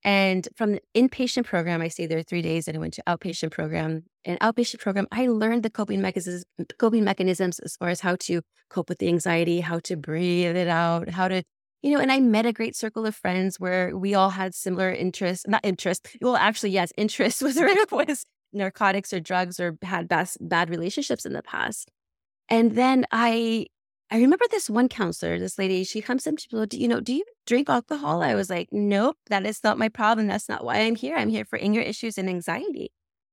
And 0.03 0.47
from 0.55 0.73
the 0.73 0.81
inpatient 0.95 1.45
program, 1.45 1.81
I 1.81 1.87
stayed 1.87 2.07
there 2.07 2.23
three 2.23 2.41
days 2.41 2.67
and 2.67 2.75
I 2.75 2.79
went 2.79 2.95
to 2.95 3.03
outpatient 3.07 3.51
program. 3.51 4.03
And 4.25 4.39
outpatient 4.39 4.79
program, 4.79 5.07
I 5.11 5.27
learned 5.27 5.63
the 5.63 5.69
coping 5.69 6.01
mechanisms, 6.01 6.43
coping 6.79 7.03
mechanisms 7.03 7.59
as 7.59 7.75
far 7.75 7.89
as 7.89 8.01
how 8.01 8.15
to 8.21 8.41
cope 8.69 8.89
with 8.89 8.97
the 8.97 9.07
anxiety, 9.07 9.61
how 9.61 9.79
to 9.79 9.95
breathe 9.95 10.55
it 10.55 10.67
out, 10.67 11.09
how 11.09 11.27
to, 11.27 11.43
you 11.83 11.93
know, 11.93 11.99
and 11.99 12.11
I 12.11 12.19
met 12.19 12.45
a 12.45 12.53
great 12.53 12.75
circle 12.75 13.05
of 13.05 13.15
friends 13.15 13.59
where 13.59 13.95
we 13.95 14.15
all 14.15 14.31
had 14.31 14.55
similar 14.55 14.91
interests, 14.91 15.45
not 15.47 15.61
interest. 15.63 16.07
Well, 16.19 16.35
actually, 16.35 16.71
yes, 16.71 16.91
interest 16.97 17.41
was 17.41 17.59
was 17.91 18.25
narcotics 18.53 19.13
or 19.13 19.19
drugs 19.19 19.59
or 19.59 19.77
had 19.81 20.07
bad, 20.07 20.29
bad 20.39 20.69
relationships 20.69 21.25
in 21.25 21.33
the 21.33 21.43
past. 21.43 21.89
And 22.49 22.75
then 22.75 23.05
I 23.11 23.67
I 24.11 24.17
remember 24.17 24.45
this 24.51 24.69
one 24.69 24.89
counselor, 24.89 25.39
this 25.39 25.57
lady, 25.57 25.85
she 25.85 26.01
comes 26.01 26.27
up 26.27 26.35
to 26.35 26.57
me, 26.57 26.65
do 26.65 26.77
you 26.77 26.89
know, 26.89 26.99
do 26.99 27.13
you 27.13 27.23
drink 27.47 27.69
alcohol? 27.69 28.21
I 28.21 28.35
was 28.35 28.49
like, 28.49 28.67
nope, 28.71 29.15
that 29.27 29.45
is 29.45 29.63
not 29.63 29.77
my 29.77 29.87
problem. 29.87 30.27
That's 30.27 30.49
not 30.49 30.65
why 30.65 30.81
I'm 30.81 30.95
here. 30.95 31.15
I'm 31.15 31.29
here 31.29 31.45
for 31.45 31.57
anger 31.57 31.79
issues 31.79 32.17
and 32.17 32.27
anxiety. 32.27 32.91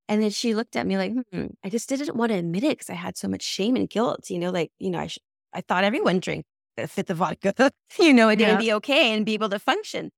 And 0.08 0.22
then 0.22 0.30
she 0.30 0.54
looked 0.54 0.76
at 0.76 0.86
me 0.86 0.96
like, 0.96 1.12
hmm, 1.32 1.46
I 1.64 1.68
just 1.68 1.88
didn't 1.88 2.14
want 2.16 2.30
to 2.30 2.38
admit 2.38 2.62
it 2.62 2.78
because 2.78 2.90
I 2.90 2.94
had 2.94 3.16
so 3.18 3.26
much 3.26 3.42
shame 3.42 3.74
and 3.74 3.90
guilt. 3.90 4.30
You 4.30 4.38
know, 4.38 4.50
like, 4.50 4.70
you 4.78 4.90
know, 4.90 5.00
I, 5.00 5.08
sh- 5.08 5.18
I 5.52 5.62
thought 5.62 5.82
everyone 5.82 6.20
drank 6.20 6.44
a 6.78 6.86
fifth 6.86 7.10
of 7.10 7.16
vodka, 7.18 7.54
you 7.98 8.14
know, 8.14 8.28
and, 8.28 8.40
Yeah. 8.40 8.56
be 8.56 8.72
okay 8.74 9.12
and 9.12 9.26
be 9.26 9.34
able 9.34 9.48
to 9.50 9.58
function. 9.58 10.10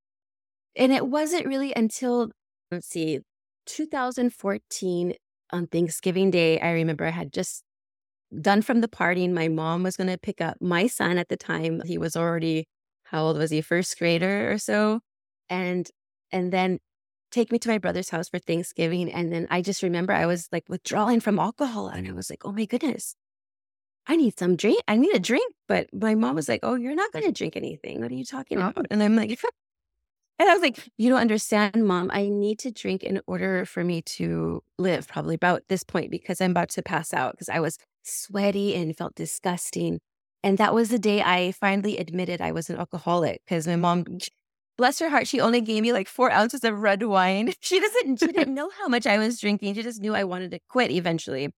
And 0.76 0.93
it 0.93 1.07
wasn't 1.09 1.47
really 1.47 1.73
until, 1.75 2.31
let's 2.71 2.87
see, 2.87 3.21
2014 3.67 5.14
on 5.52 5.67
Thanksgiving 5.67 6.31
Day, 6.31 6.61
I 6.61 6.73
remember 6.73 7.07
I 7.07 7.11
had 7.11 7.33
just 7.33 7.64
done 8.41 8.63
from 8.63 8.81
the 8.81 8.89
partying. 8.89 9.33
My 9.33 9.49
mom 9.49 9.83
was 9.83 9.97
going 9.97 10.11
to 10.11 10.19
pick 10.19 10.41
up 10.41 10.57
my 10.61 10.87
son 10.87 11.19
at 11.19 11.29
the 11.29 11.37
time. 11.37 11.83
He 11.85 11.99
was 11.99 12.17
already, 12.17 12.67
how 13.05 13.25
old 13.25 13.39
was 13.39 13.51
he? 13.51 13.61
First 13.61 13.99
grader 13.99 14.51
or 14.53 14.59
so. 14.59 15.01
And, 15.49 15.89
and 16.31 16.53
then 16.53 16.79
take 17.31 17.51
me 17.53 17.59
to 17.59 17.69
my 17.69 17.79
brother's 17.79 18.11
house 18.11 18.29
for 18.29 18.39
Thanksgiving. 18.39 19.11
And 19.13 19.33
then 19.33 19.47
I 19.51 19.63
just 19.63 19.83
remember 19.83 20.13
I 20.13 20.27
was 20.27 20.49
like 20.53 20.65
withdrawing 20.69 21.21
from 21.21 21.39
alcohol. 21.39 21.89
And 21.89 22.07
I 22.09 22.13
was 22.13 22.31
like, 22.31 22.45
oh 22.45 22.53
my 22.53 22.65
goodness, 22.67 23.15
I 24.07 24.17
need 24.17 24.39
some 24.39 24.57
drink. 24.57 24.83
I 24.89 24.97
need 24.97 25.15
a 25.15 25.21
drink. 25.21 25.53
But 25.69 25.89
my 25.93 26.15
mom 26.15 26.35
was 26.37 26.49
like, 26.49 26.61
oh, 26.63 26.75
you're 26.75 26.95
not 26.95 27.13
going 27.13 27.25
to 27.25 27.33
drink 27.33 27.57
anything. 27.57 28.01
What 28.01 28.11
are 28.11 28.15
you 28.15 28.25
talking 28.25 28.59
Oh. 28.59 28.69
about? 28.69 28.87
And 28.91 29.03
I'm 29.03 29.17
like, 29.17 29.31
and 30.39 30.49
I 30.49 30.53
was 30.53 30.63
like, 30.63 30.89
you 30.97 31.11
don't 31.11 31.21
understand, 31.21 31.85
mom. 31.87 32.11
I 32.13 32.29
need 32.29 32.59
to 32.61 32.71
drink 32.71 33.03
in 33.03 33.21
order 33.27 33.65
for 33.65 33.85
me 33.85 34.03
to 34.03 34.63
live, 34.79 35.07
probably 35.07 35.35
about 35.35 35.63
this 35.69 35.85
point, 35.85 36.11
because 36.11 36.41
I'm 36.41 36.53
about 36.53 36.71
to 36.71 36.83
pass 36.83 37.13
out 37.13 37.33
because 37.33 37.49
I 37.49 37.61
was 37.61 37.77
sweaty 38.02 38.75
and 38.75 38.97
felt 38.97 39.14
disgusting. 39.14 40.00
And 40.42 40.59
that 40.59 40.75
was 40.75 40.88
the 40.88 40.99
day 40.99 41.23
I 41.23 41.52
finally 41.52 41.99
admitted 41.99 42.40
I 42.40 42.52
was 42.52 42.71
an 42.71 42.76
alcoholic 42.76 43.42
because 43.45 43.66
my 43.66 43.76
mom, 43.76 44.04
mm. 44.04 44.28
bless 44.78 44.99
her 44.99 45.11
heart, 45.11 45.26
she 45.26 45.40
only 45.40 45.61
gave 45.61 45.83
me 45.83 45.92
like 45.92 46.09
four 46.09 46.30
ounces 46.30 46.64
of 46.64 46.78
red 46.80 47.02
wine. 47.02 47.52
She 47.61 47.78
doesn't, 47.80 48.21
she 48.21 48.33
didn't 48.33 48.54
know 48.61 48.71
how 48.80 48.88
much 48.88 49.07
I 49.07 49.19
was 49.19 49.40
drinking. 49.40 49.75
She 49.75 49.83
just 49.83 50.00
knew 50.00 50.14
I 50.14 50.25
wanted 50.25 50.50
to 50.52 50.61
quit 50.69 50.90
eventually. 50.90 51.50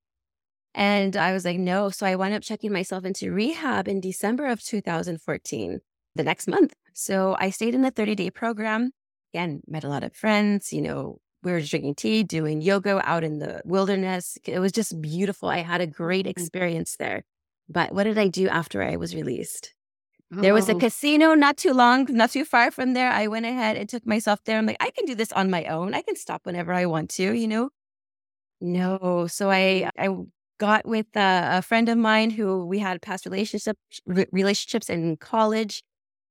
And 0.75 1.16
I 1.16 1.32
was 1.32 1.44
like, 1.44 1.58
no. 1.58 1.90
So 1.90 2.06
I 2.06 2.16
wound 2.16 2.34
up 2.34 2.42
checking 2.42 2.72
myself 2.72 3.04
into 3.04 3.30
rehab 3.30 3.88
in 3.88 4.00
December 4.00 4.46
of 4.46 4.62
2014, 4.64 5.80
the 6.14 6.22
next 6.25 6.49
month. 6.49 6.75
So 6.94 7.37
I 7.38 7.50
stayed 7.50 7.75
in 7.75 7.82
the 7.82 7.90
30 7.90 8.14
day 8.14 8.30
program. 8.30 8.90
again, 9.34 9.62
met 9.66 9.84
a 9.84 9.88
lot 9.88 10.02
of 10.02 10.14
friends, 10.14 10.72
you 10.72 10.82
know, 10.82 11.18
we 11.42 11.52
were 11.52 11.61
drinking 11.61 11.96
tea, 11.96 12.22
doing 12.22 12.61
yoga 12.61 13.00
out 13.08 13.25
in 13.25 13.38
the 13.38 13.62
wilderness. 13.64 14.38
It 14.44 14.58
was 14.58 14.72
just 14.72 15.00
beautiful. 15.00 15.49
I 15.49 15.58
had 15.58 15.80
a 15.80 15.87
great 15.87 16.26
mm. 16.26 16.30
experience 16.30 16.96
there. 16.96 17.25
But 17.68 17.92
what 17.92 18.04
did 18.04 18.18
I 18.18 18.28
do 18.28 18.49
after 18.49 18.82
I 18.82 18.96
was 18.96 19.14
released? 19.14 19.75
There 20.30 20.54
was 20.54 20.70
a 20.70 20.75
oh. 20.75 20.78
casino 20.78 21.34
not 21.34 21.58
too 21.58 21.75
long, 21.75 22.06
not 22.08 22.30
too 22.30 22.46
far 22.46 22.70
from 22.70 22.94
there. 22.94 23.11
I 23.11 23.26
went 23.26 23.44
ahead 23.44 23.76
and 23.76 23.87
took 23.87 24.06
myself 24.06 24.40
there. 24.44 24.56
I'm 24.56 24.64
like, 24.64 24.78
I 24.80 24.90
can 24.90 25.04
do 25.04 25.14
this 25.14 25.30
on 25.32 25.50
my 25.50 25.66
own. 25.66 25.92
I 25.92 26.00
can 26.00 26.16
stop 26.16 26.46
whenever 26.46 26.72
I 26.72 26.87
want 26.87 27.11
to, 27.11 27.34
you 27.34 27.46
know? 27.46 27.68
No. 28.58 29.26
So 29.26 29.50
I 29.50 29.90
I 29.99 30.08
got 30.58 30.87
with 30.87 31.06
a, 31.16 31.58
a 31.58 31.62
friend 31.62 31.88
of 31.90 31.99
mine 31.99 32.30
who 32.30 32.64
we 32.64 32.78
had 32.78 33.02
past 33.02 33.26
relationship 33.26 33.76
relationships 34.06 34.88
in 34.88 35.18
college. 35.18 35.82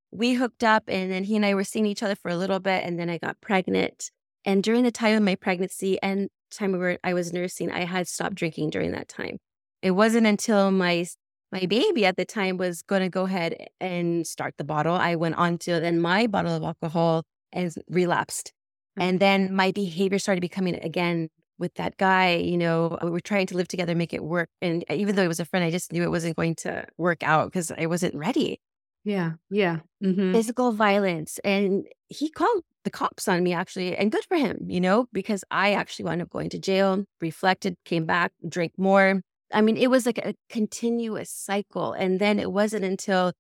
We 0.10 0.34
hooked 0.34 0.64
up 0.64 0.84
and 0.88 1.12
then 1.12 1.24
he 1.24 1.36
and 1.36 1.46
I 1.46 1.54
were 1.54 1.64
seeing 1.64 1.86
each 1.86 2.02
other 2.02 2.16
for 2.16 2.32
a 2.32 2.38
little 2.38 2.60
bit 2.60 2.84
and 2.84 2.98
then 2.98 3.10
I 3.10 3.20
got 3.20 3.40
pregnant. 3.40 4.10
And 4.46 4.64
during 4.64 4.84
the 4.84 4.92
time 4.92 5.16
of 5.16 5.24
my 5.24 5.36
pregnancy 5.36 6.02
and 6.02 6.30
time 6.52 6.72
we 6.72 6.78
were 6.78 6.98
I 7.04 7.14
was 7.14 7.34
nursing, 7.34 7.72
I 7.72 7.86
had 7.86 8.08
stopped 8.08 8.36
drinking 8.36 8.72
during 8.72 8.92
that 8.92 9.08
time. 9.08 9.38
It 9.82 9.92
wasn't 9.92 10.28
until 10.28 10.72
my 10.72 11.06
my 11.52 11.66
baby 11.66 12.06
at 12.06 12.18
the 12.18 12.26
time 12.26 12.58
was 12.58 12.82
going 12.82 13.02
to 13.02 13.10
go 13.10 13.26
ahead 13.26 13.68
and 13.80 14.26
start 14.26 14.56
the 14.58 14.64
bottle. 14.64 14.96
I 14.96 15.16
went 15.16 15.36
on 15.36 15.58
to 15.60 15.80
then 15.80 16.00
my 16.00 16.28
bottle 16.28 16.56
of 16.56 16.64
alcohol 16.64 17.24
and 17.52 17.74
relapsed. 17.90 18.54
And 18.98 19.20
then 19.20 19.54
my 19.54 19.72
behavior 19.72 20.20
started 20.20 20.42
becoming 20.42 20.76
again 20.76 21.30
with 21.58 21.74
that 21.76 21.98
guy. 21.98 22.36
You 22.36 22.58
know, 22.58 22.98
we 23.02 23.10
were 23.10 23.20
trying 23.20 23.48
to 23.48 23.58
live 23.58 23.68
together, 23.68 23.96
make 23.96 24.14
it 24.14 24.24
work. 24.24 24.50
And 24.62 24.84
even 24.90 25.16
though 25.16 25.22
he 25.22 25.28
was 25.28 25.40
a 25.40 25.46
friend, 25.46 25.64
I 25.66 25.72
just 25.72 25.92
knew 25.92 26.04
it 26.04 26.10
wasn't 26.12 26.36
going 26.36 26.56
to 26.56 26.86
work 26.98 27.24
out 27.24 27.46
because 27.46 27.72
I 27.72 27.86
wasn't 27.86 28.16
ready. 28.16 28.60
Yeah. 29.04 29.34
Yeah. 29.50 29.80
Mm-hmm. 30.04 30.34
Physical 30.34 30.72
violence. 30.74 31.40
And 31.44 31.88
he 32.10 32.30
called 32.30 32.64
the 32.84 32.90
cops 32.90 33.28
on 33.28 33.44
me 33.44 33.54
actually. 33.54 33.96
And 33.96 34.12
good 34.12 34.26
for 34.26 34.38
him, 34.38 34.66
you 34.68 34.82
know, 34.82 35.08
because 35.12 35.44
I 35.52 35.74
actually 35.74 36.06
wound 36.06 36.22
up 36.22 36.30
going 36.30 36.50
to 36.50 36.60
jail, 36.60 37.04
reflected, 37.20 37.78
came 37.86 38.06
back, 38.06 38.32
drank 38.48 38.74
more, 38.78 39.22
I 39.54 39.62
mean, 39.62 39.78
it 39.78 39.90
was 39.90 40.06
like 40.06 40.18
a 40.18 40.36
continuous 40.50 41.30
cycle. 41.30 41.94
And 41.94 42.20
then 42.20 42.40
it 42.40 42.52
wasn't 42.52 42.86
until 42.86 43.34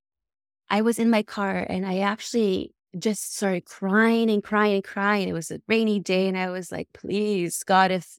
I 0.69 0.81
was 0.81 0.99
in 0.99 1.09
my 1.09 1.23
car 1.23 1.65
and 1.69 1.85
I 1.85 1.99
actually 1.99 2.73
just 2.97 3.35
started 3.35 3.65
crying 3.65 4.29
and 4.29 4.43
crying 4.43 4.75
and 4.75 4.83
crying. 4.83 5.29
It 5.29 5.33
was 5.33 5.51
a 5.51 5.61
rainy 5.67 5.99
day. 5.99 6.27
And 6.27 6.37
I 6.37 6.49
was 6.49 6.71
like, 6.71 6.89
please, 6.93 7.63
God, 7.63 7.91
if 7.91 8.17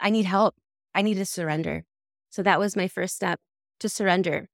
I 0.00 0.10
need 0.10 0.24
help, 0.24 0.54
I 0.94 1.02
need 1.02 1.14
to 1.14 1.26
surrender. 1.26 1.84
So 2.30 2.42
that 2.42 2.58
was 2.58 2.76
my 2.76 2.88
first 2.88 3.14
step 3.14 3.40
to 3.80 3.88
surrender. 3.88 4.48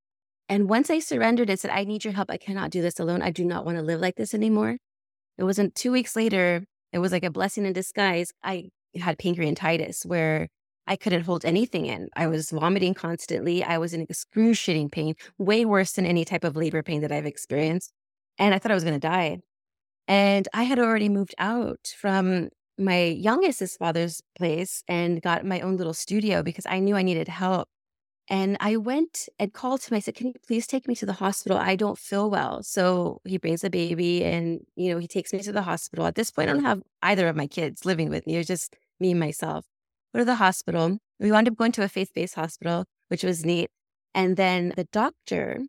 And 0.48 0.68
once 0.68 0.90
I 0.90 0.98
surrendered 0.98 1.48
and 1.48 1.58
said, 1.58 1.70
I 1.70 1.84
need 1.84 2.04
your 2.04 2.12
help, 2.12 2.30
I 2.30 2.36
cannot 2.36 2.70
do 2.70 2.82
this 2.82 3.00
alone. 3.00 3.22
I 3.22 3.30
do 3.30 3.44
not 3.44 3.64
want 3.64 3.78
to 3.78 3.82
live 3.82 4.00
like 4.00 4.16
this 4.16 4.34
anymore. 4.34 4.78
It 5.38 5.44
wasn't 5.44 5.74
two 5.74 5.92
weeks 5.92 6.16
later, 6.16 6.64
it 6.92 6.98
was 6.98 7.12
like 7.12 7.24
a 7.24 7.30
blessing 7.30 7.66
in 7.66 7.72
disguise. 7.72 8.32
I 8.42 8.70
had 8.96 9.18
pancreatitis 9.18 10.06
where 10.06 10.48
I 10.86 10.96
couldn't 10.96 11.22
hold 11.24 11.44
anything 11.44 11.86
in. 11.86 12.08
I 12.14 12.26
was 12.26 12.50
vomiting 12.50 12.94
constantly. 12.94 13.64
I 13.64 13.78
was 13.78 13.94
in 13.94 14.02
excruciating 14.02 14.90
pain, 14.90 15.14
way 15.38 15.64
worse 15.64 15.92
than 15.92 16.06
any 16.06 16.24
type 16.24 16.44
of 16.44 16.56
labor 16.56 16.82
pain 16.82 17.00
that 17.00 17.12
I've 17.12 17.26
experienced. 17.26 17.92
And 18.38 18.54
I 18.54 18.58
thought 18.58 18.72
I 18.72 18.74
was 18.74 18.84
going 18.84 18.94
to 18.94 19.00
die. 19.00 19.38
And 20.06 20.46
I 20.52 20.64
had 20.64 20.78
already 20.78 21.08
moved 21.08 21.34
out 21.38 21.92
from 21.96 22.50
my 22.76 23.04
youngest's 23.04 23.76
father's 23.76 24.20
place 24.36 24.82
and 24.88 25.22
got 25.22 25.46
my 25.46 25.60
own 25.60 25.76
little 25.76 25.94
studio 25.94 26.42
because 26.42 26.66
I 26.66 26.80
knew 26.80 26.96
I 26.96 27.02
needed 27.02 27.28
help. 27.28 27.68
And 28.28 28.56
I 28.60 28.76
went 28.76 29.28
and 29.38 29.52
called 29.52 29.84
him. 29.84 29.96
I 29.96 30.00
said, 30.00 30.14
Can 30.14 30.28
you 30.28 30.34
please 30.46 30.66
take 30.66 30.88
me 30.88 30.94
to 30.96 31.06
the 31.06 31.12
hospital? 31.14 31.58
I 31.58 31.76
don't 31.76 31.98
feel 31.98 32.30
well. 32.30 32.62
So 32.62 33.20
he 33.24 33.36
brings 33.38 33.62
a 33.64 33.70
baby 33.70 34.24
and, 34.24 34.60
you 34.76 34.92
know, 34.92 34.98
he 34.98 35.06
takes 35.06 35.32
me 35.32 35.40
to 35.40 35.52
the 35.52 35.62
hospital. 35.62 36.06
At 36.06 36.14
this 36.14 36.30
point, 36.30 36.48
I 36.48 36.54
don't 36.54 36.64
have 36.64 36.82
either 37.02 37.28
of 37.28 37.36
my 37.36 37.46
kids 37.46 37.84
living 37.84 38.08
with 38.08 38.26
me. 38.26 38.36
It's 38.36 38.48
just 38.48 38.74
me 38.98 39.10
and 39.10 39.20
myself 39.20 39.66
go 40.14 40.20
to 40.20 40.24
the 40.24 40.36
hospital. 40.36 40.98
We 41.20 41.32
wound 41.32 41.48
up 41.48 41.56
going 41.56 41.72
to 41.72 41.82
a 41.82 41.88
faith 41.88 42.12
based 42.14 42.34
hospital, 42.34 42.86
which 43.08 43.24
was 43.24 43.44
neat. 43.44 43.70
And 44.14 44.36
then 44.36 44.72
the 44.76 44.84
doctor, 44.84 45.60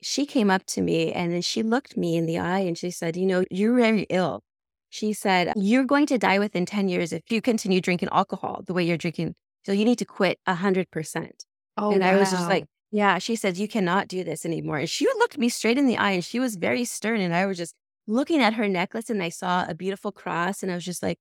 she 0.00 0.24
came 0.24 0.50
up 0.50 0.64
to 0.66 0.80
me 0.80 1.12
and 1.12 1.32
then 1.32 1.42
she 1.42 1.62
looked 1.62 1.96
me 1.96 2.16
in 2.16 2.26
the 2.26 2.38
eye 2.38 2.60
and 2.60 2.78
she 2.78 2.90
said, 2.90 3.16
You 3.16 3.26
know, 3.26 3.44
you're 3.50 3.76
very 3.76 4.06
ill. 4.08 4.42
She 4.90 5.12
said, 5.12 5.52
You're 5.56 5.84
going 5.84 6.06
to 6.06 6.18
die 6.18 6.38
within 6.38 6.64
10 6.64 6.88
years 6.88 7.12
if 7.12 7.22
you 7.30 7.42
continue 7.42 7.80
drinking 7.80 8.08
alcohol 8.12 8.62
the 8.66 8.72
way 8.72 8.84
you're 8.84 8.96
drinking. 8.96 9.34
So 9.66 9.72
you 9.72 9.84
need 9.84 9.98
to 9.98 10.06
quit 10.06 10.38
100%. 10.48 11.30
Oh, 11.78 11.92
and 11.92 12.02
wow. 12.02 12.10
I 12.10 12.16
was 12.16 12.30
just 12.30 12.48
like, 12.48 12.66
Yeah, 12.90 13.18
she 13.18 13.36
said, 13.36 13.56
You 13.56 13.68
cannot 13.68 14.08
do 14.08 14.24
this 14.24 14.44
anymore. 14.44 14.78
And 14.78 14.90
she 14.90 15.06
looked 15.18 15.38
me 15.38 15.48
straight 15.48 15.78
in 15.78 15.86
the 15.86 15.96
eye 15.96 16.12
and 16.12 16.24
she 16.24 16.40
was 16.40 16.56
very 16.56 16.84
stern. 16.84 17.20
And 17.20 17.34
I 17.34 17.46
was 17.46 17.56
just 17.56 17.74
looking 18.06 18.42
at 18.42 18.54
her 18.54 18.68
necklace 18.68 19.10
and 19.10 19.22
I 19.22 19.28
saw 19.28 19.64
a 19.68 19.74
beautiful 19.74 20.12
cross 20.12 20.62
and 20.62 20.72
I 20.72 20.74
was 20.74 20.84
just 20.84 21.02
like, 21.02 21.18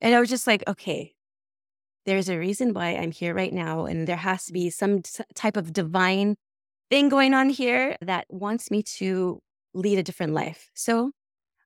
and 0.00 0.14
I 0.14 0.20
was 0.20 0.28
just 0.28 0.46
like, 0.46 0.64
okay, 0.66 1.14
there's 2.06 2.28
a 2.28 2.38
reason 2.38 2.74
why 2.74 2.90
I'm 2.90 3.12
here 3.12 3.34
right 3.34 3.52
now. 3.52 3.86
And 3.86 4.08
there 4.08 4.16
has 4.16 4.46
to 4.46 4.52
be 4.52 4.70
some 4.70 5.02
type 5.34 5.56
of 5.56 5.72
divine 5.72 6.36
thing 6.90 7.08
going 7.08 7.34
on 7.34 7.48
here 7.48 7.96
that 8.00 8.26
wants 8.28 8.70
me 8.70 8.82
to 8.82 9.40
lead 9.74 9.98
a 9.98 10.02
different 10.02 10.32
life. 10.32 10.70
So 10.74 11.12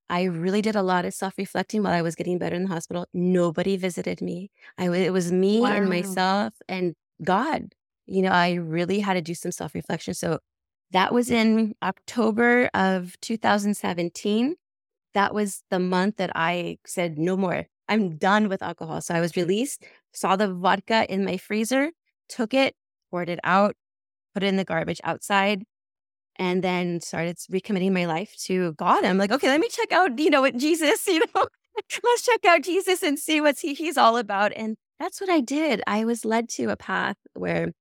I 0.08 0.24
really 0.24 0.62
did 0.62 0.76
a 0.76 0.82
lot 0.82 1.04
of 1.04 1.14
self 1.14 1.34
reflecting 1.36 1.82
while 1.82 1.92
I 1.92 2.02
was 2.02 2.14
getting 2.14 2.38
better 2.38 2.54
in 2.56 2.64
the 2.64 2.68
hospital. 2.68 3.06
Nobody 3.12 3.76
visited 3.76 4.20
me. 4.20 4.50
I, 4.78 4.88
it 4.88 5.12
was 5.12 5.32
me 5.32 5.60
wow. 5.60 5.72
and 5.72 5.88
myself 5.88 6.54
and 6.68 6.94
God. 7.22 7.74
You 8.06 8.22
know, 8.22 8.30
I 8.30 8.54
really 8.54 9.00
had 9.00 9.14
to 9.14 9.22
do 9.22 9.34
some 9.34 9.52
self 9.52 9.74
reflection. 9.74 10.14
So 10.14 10.38
that 10.92 11.12
was 11.12 11.30
in 11.30 11.74
October 11.82 12.70
of 12.74 13.16
2017. 13.20 14.56
That 15.14 15.34
was 15.34 15.62
the 15.70 15.78
month 15.78 16.16
that 16.16 16.30
I 16.34 16.78
said, 16.86 17.18
no 17.18 17.36
more. 17.36 17.66
I'm 17.88 18.16
done 18.16 18.48
with 18.48 18.62
alcohol. 18.62 19.00
So 19.00 19.14
I 19.14 19.20
was 19.20 19.36
released 19.36 19.84
saw 20.16 20.36
the 20.36 20.52
vodka 20.52 21.06
in 21.12 21.24
my 21.24 21.36
freezer, 21.36 21.90
took 22.28 22.54
it, 22.54 22.74
poured 23.10 23.28
it 23.28 23.38
out, 23.44 23.76
put 24.34 24.42
it 24.42 24.46
in 24.46 24.56
the 24.56 24.64
garbage 24.64 25.00
outside, 25.04 25.64
and 26.36 26.64
then 26.64 27.00
started 27.00 27.36
recommitting 27.50 27.92
my 27.92 28.06
life 28.06 28.34
to 28.44 28.72
God. 28.74 29.04
I'm 29.04 29.18
like, 29.18 29.30
okay, 29.30 29.48
let 29.48 29.60
me 29.60 29.68
check 29.68 29.92
out, 29.92 30.18
you 30.18 30.30
know, 30.30 30.40
what 30.40 30.56
Jesus, 30.56 31.06
you 31.08 31.20
know, 31.34 31.46
let's 32.02 32.22
check 32.22 32.44
out 32.46 32.62
Jesus 32.62 33.02
and 33.02 33.18
see 33.18 33.40
what 33.40 33.58
he, 33.58 33.74
he's 33.74 33.98
all 33.98 34.16
about. 34.16 34.52
And 34.56 34.76
that's 34.98 35.20
what 35.20 35.30
I 35.30 35.40
did. 35.40 35.82
I 35.86 36.04
was 36.04 36.24
led 36.24 36.48
to 36.50 36.70
a 36.70 36.76
path 36.76 37.16
where 37.34 37.72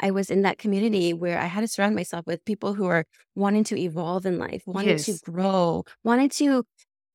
I 0.00 0.10
was 0.10 0.30
in 0.30 0.42
that 0.42 0.58
community 0.58 1.12
where 1.12 1.38
I 1.38 1.46
had 1.46 1.60
to 1.60 1.68
surround 1.68 1.94
myself 1.94 2.26
with 2.26 2.44
people 2.44 2.74
who 2.74 2.86
are 2.86 3.04
wanting 3.34 3.64
to 3.64 3.78
evolve 3.78 4.26
in 4.26 4.38
life, 4.38 4.62
wanting 4.66 4.90
yes. 4.90 5.06
to 5.06 5.18
grow, 5.30 5.84
wanting 6.02 6.28
to 6.30 6.64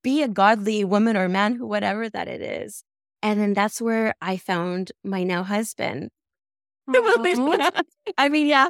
be 0.04 0.24
a 0.24 0.28
godly 0.28 0.84
woman 0.84 1.18
or 1.18 1.28
man, 1.28 1.56
who 1.56 1.68
whatever 1.68 2.10
that 2.10 2.28
it 2.28 2.42
is. 2.42 2.84
And 3.22 3.40
then 3.40 3.54
that's 3.54 3.82
where 3.82 4.14
I 4.22 4.38
found 4.38 4.92
my 5.04 5.24
now 5.24 5.44
husband. 5.44 6.10
I 8.18 8.30
mean, 8.30 8.48
yeah, 8.48 8.70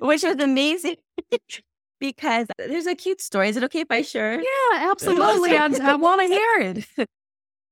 which 0.00 0.22
was 0.22 0.36
amazing 0.36 0.96
because 2.00 2.48
there's 2.58 2.86
a 2.86 2.94
cute 2.94 3.20
story. 3.20 3.50
Is 3.50 3.56
it 3.56 3.64
okay 3.64 3.80
if 3.80 3.90
I 3.90 4.02
share? 4.02 4.40
Yeah, 4.40 4.90
absolutely. 4.90 5.56
I, 5.56 5.66
I 5.82 5.94
want 5.94 6.20
to 6.22 6.26
hear 6.26 6.86
it. 6.96 7.08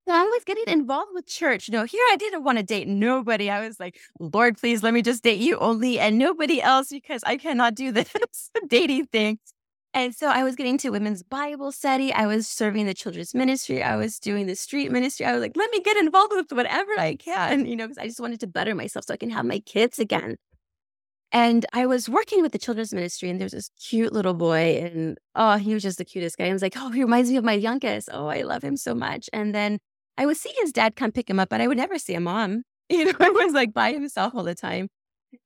So 0.09 0.15
I 0.15 0.25
was 0.25 0.43
getting 0.43 0.65
involved 0.69 1.11
with 1.13 1.27
church. 1.27 1.69
No, 1.69 1.85
here 1.85 2.03
I 2.11 2.17
didn't 2.17 2.43
want 2.43 2.57
to 2.57 2.65
date 2.65 2.89
nobody. 2.89 3.51
I 3.51 3.67
was 3.67 3.79
like, 3.79 3.99
Lord, 4.19 4.57
please 4.57 4.83
let 4.83 4.95
me 4.95 5.03
just 5.03 5.23
date 5.23 5.39
you 5.39 5.59
only 5.59 6.01
and 6.01 6.17
nobody 6.17 6.63
else 6.63 6.89
because 6.89 7.23
I 7.25 7.37
cannot 7.37 7.75
do 7.75 7.93
this 7.93 8.09
dating 8.69 9.09
thing. 9.09 9.39
And 9.93 10.15
so 10.15 10.29
I 10.29 10.45
was 10.45 10.57
getting 10.57 10.79
to 10.79 10.89
women's 10.89 11.23
Bible 11.23 11.73
study. 11.73 12.11
I 12.11 12.27
was 12.27 12.49
serving 12.49 12.87
the 12.87 12.95
children's 12.95 13.35
ministry. 13.35 13.83
I 13.83 13.97
was 13.97 14.19
doing 14.19 14.47
the 14.47 14.57
street 14.57 14.91
ministry. 14.91 15.27
I 15.27 15.33
was 15.33 15.43
like, 15.43 15.53
let 15.57 15.71
me 15.73 15.81
get 15.81 15.99
involved 15.99 16.33
with 16.35 16.53
whatever 16.53 16.99
I 16.99 17.15
can, 17.15 17.67
you 17.67 17.77
know, 17.77 17.87
because 17.87 17.99
I 17.99 18.07
just 18.07 18.21
wanted 18.21 18.41
to 18.41 18.47
better 18.47 18.75
myself 18.75 19.05
so 19.05 19.13
I 19.13 19.19
can 19.19 19.29
have 19.29 19.45
my 19.45 19.59
kids 19.59 19.99
again. 19.99 20.37
And 21.33 21.67
I 21.75 21.85
was 21.85 22.09
working 22.09 22.41
with 22.41 22.53
the 22.53 22.59
children's 22.59 22.95
ministry, 22.95 23.29
and 23.29 23.39
there's 23.39 23.53
this 23.53 23.69
cute 23.79 24.15
little 24.15 24.33
boy, 24.33 24.81
and 24.83 25.19
oh, 25.35 25.59
he 25.59 25.75
was 25.75 25.83
just 25.83 25.99
the 25.99 26.07
cutest 26.07 26.39
guy. 26.39 26.47
I 26.47 26.53
was 26.55 26.63
like, 26.63 26.73
oh, 26.79 26.89
he 26.89 27.03
reminds 27.03 27.31
me 27.31 27.37
of 27.37 27.45
my 27.45 27.53
youngest. 27.53 28.09
Oh, 28.11 28.29
I 28.29 28.41
love 28.41 28.65
him 28.65 28.79
so 28.79 28.95
much. 28.95 29.29
And 29.35 29.55
then 29.55 29.79
I 30.19 30.27
would 30.27 30.37
see 30.37 30.53
his 30.61 30.73
dad 30.73 30.97
come 30.97 31.13
pick 31.13 31.31
him 31.31 31.39
up, 31.39 31.49
but 31.49 31.61
I 31.61 31.69
would 31.69 31.77
never 31.77 31.99
see 31.99 32.15
a 32.15 32.21
mom. 32.21 32.65
You 32.91 33.05
know, 33.05 33.13
I 33.21 33.29
was 33.29 33.53
like 33.53 33.75
by 33.75 33.93
himself 33.93 34.35
all 34.35 34.45
the 34.45 34.55
time. 34.55 34.89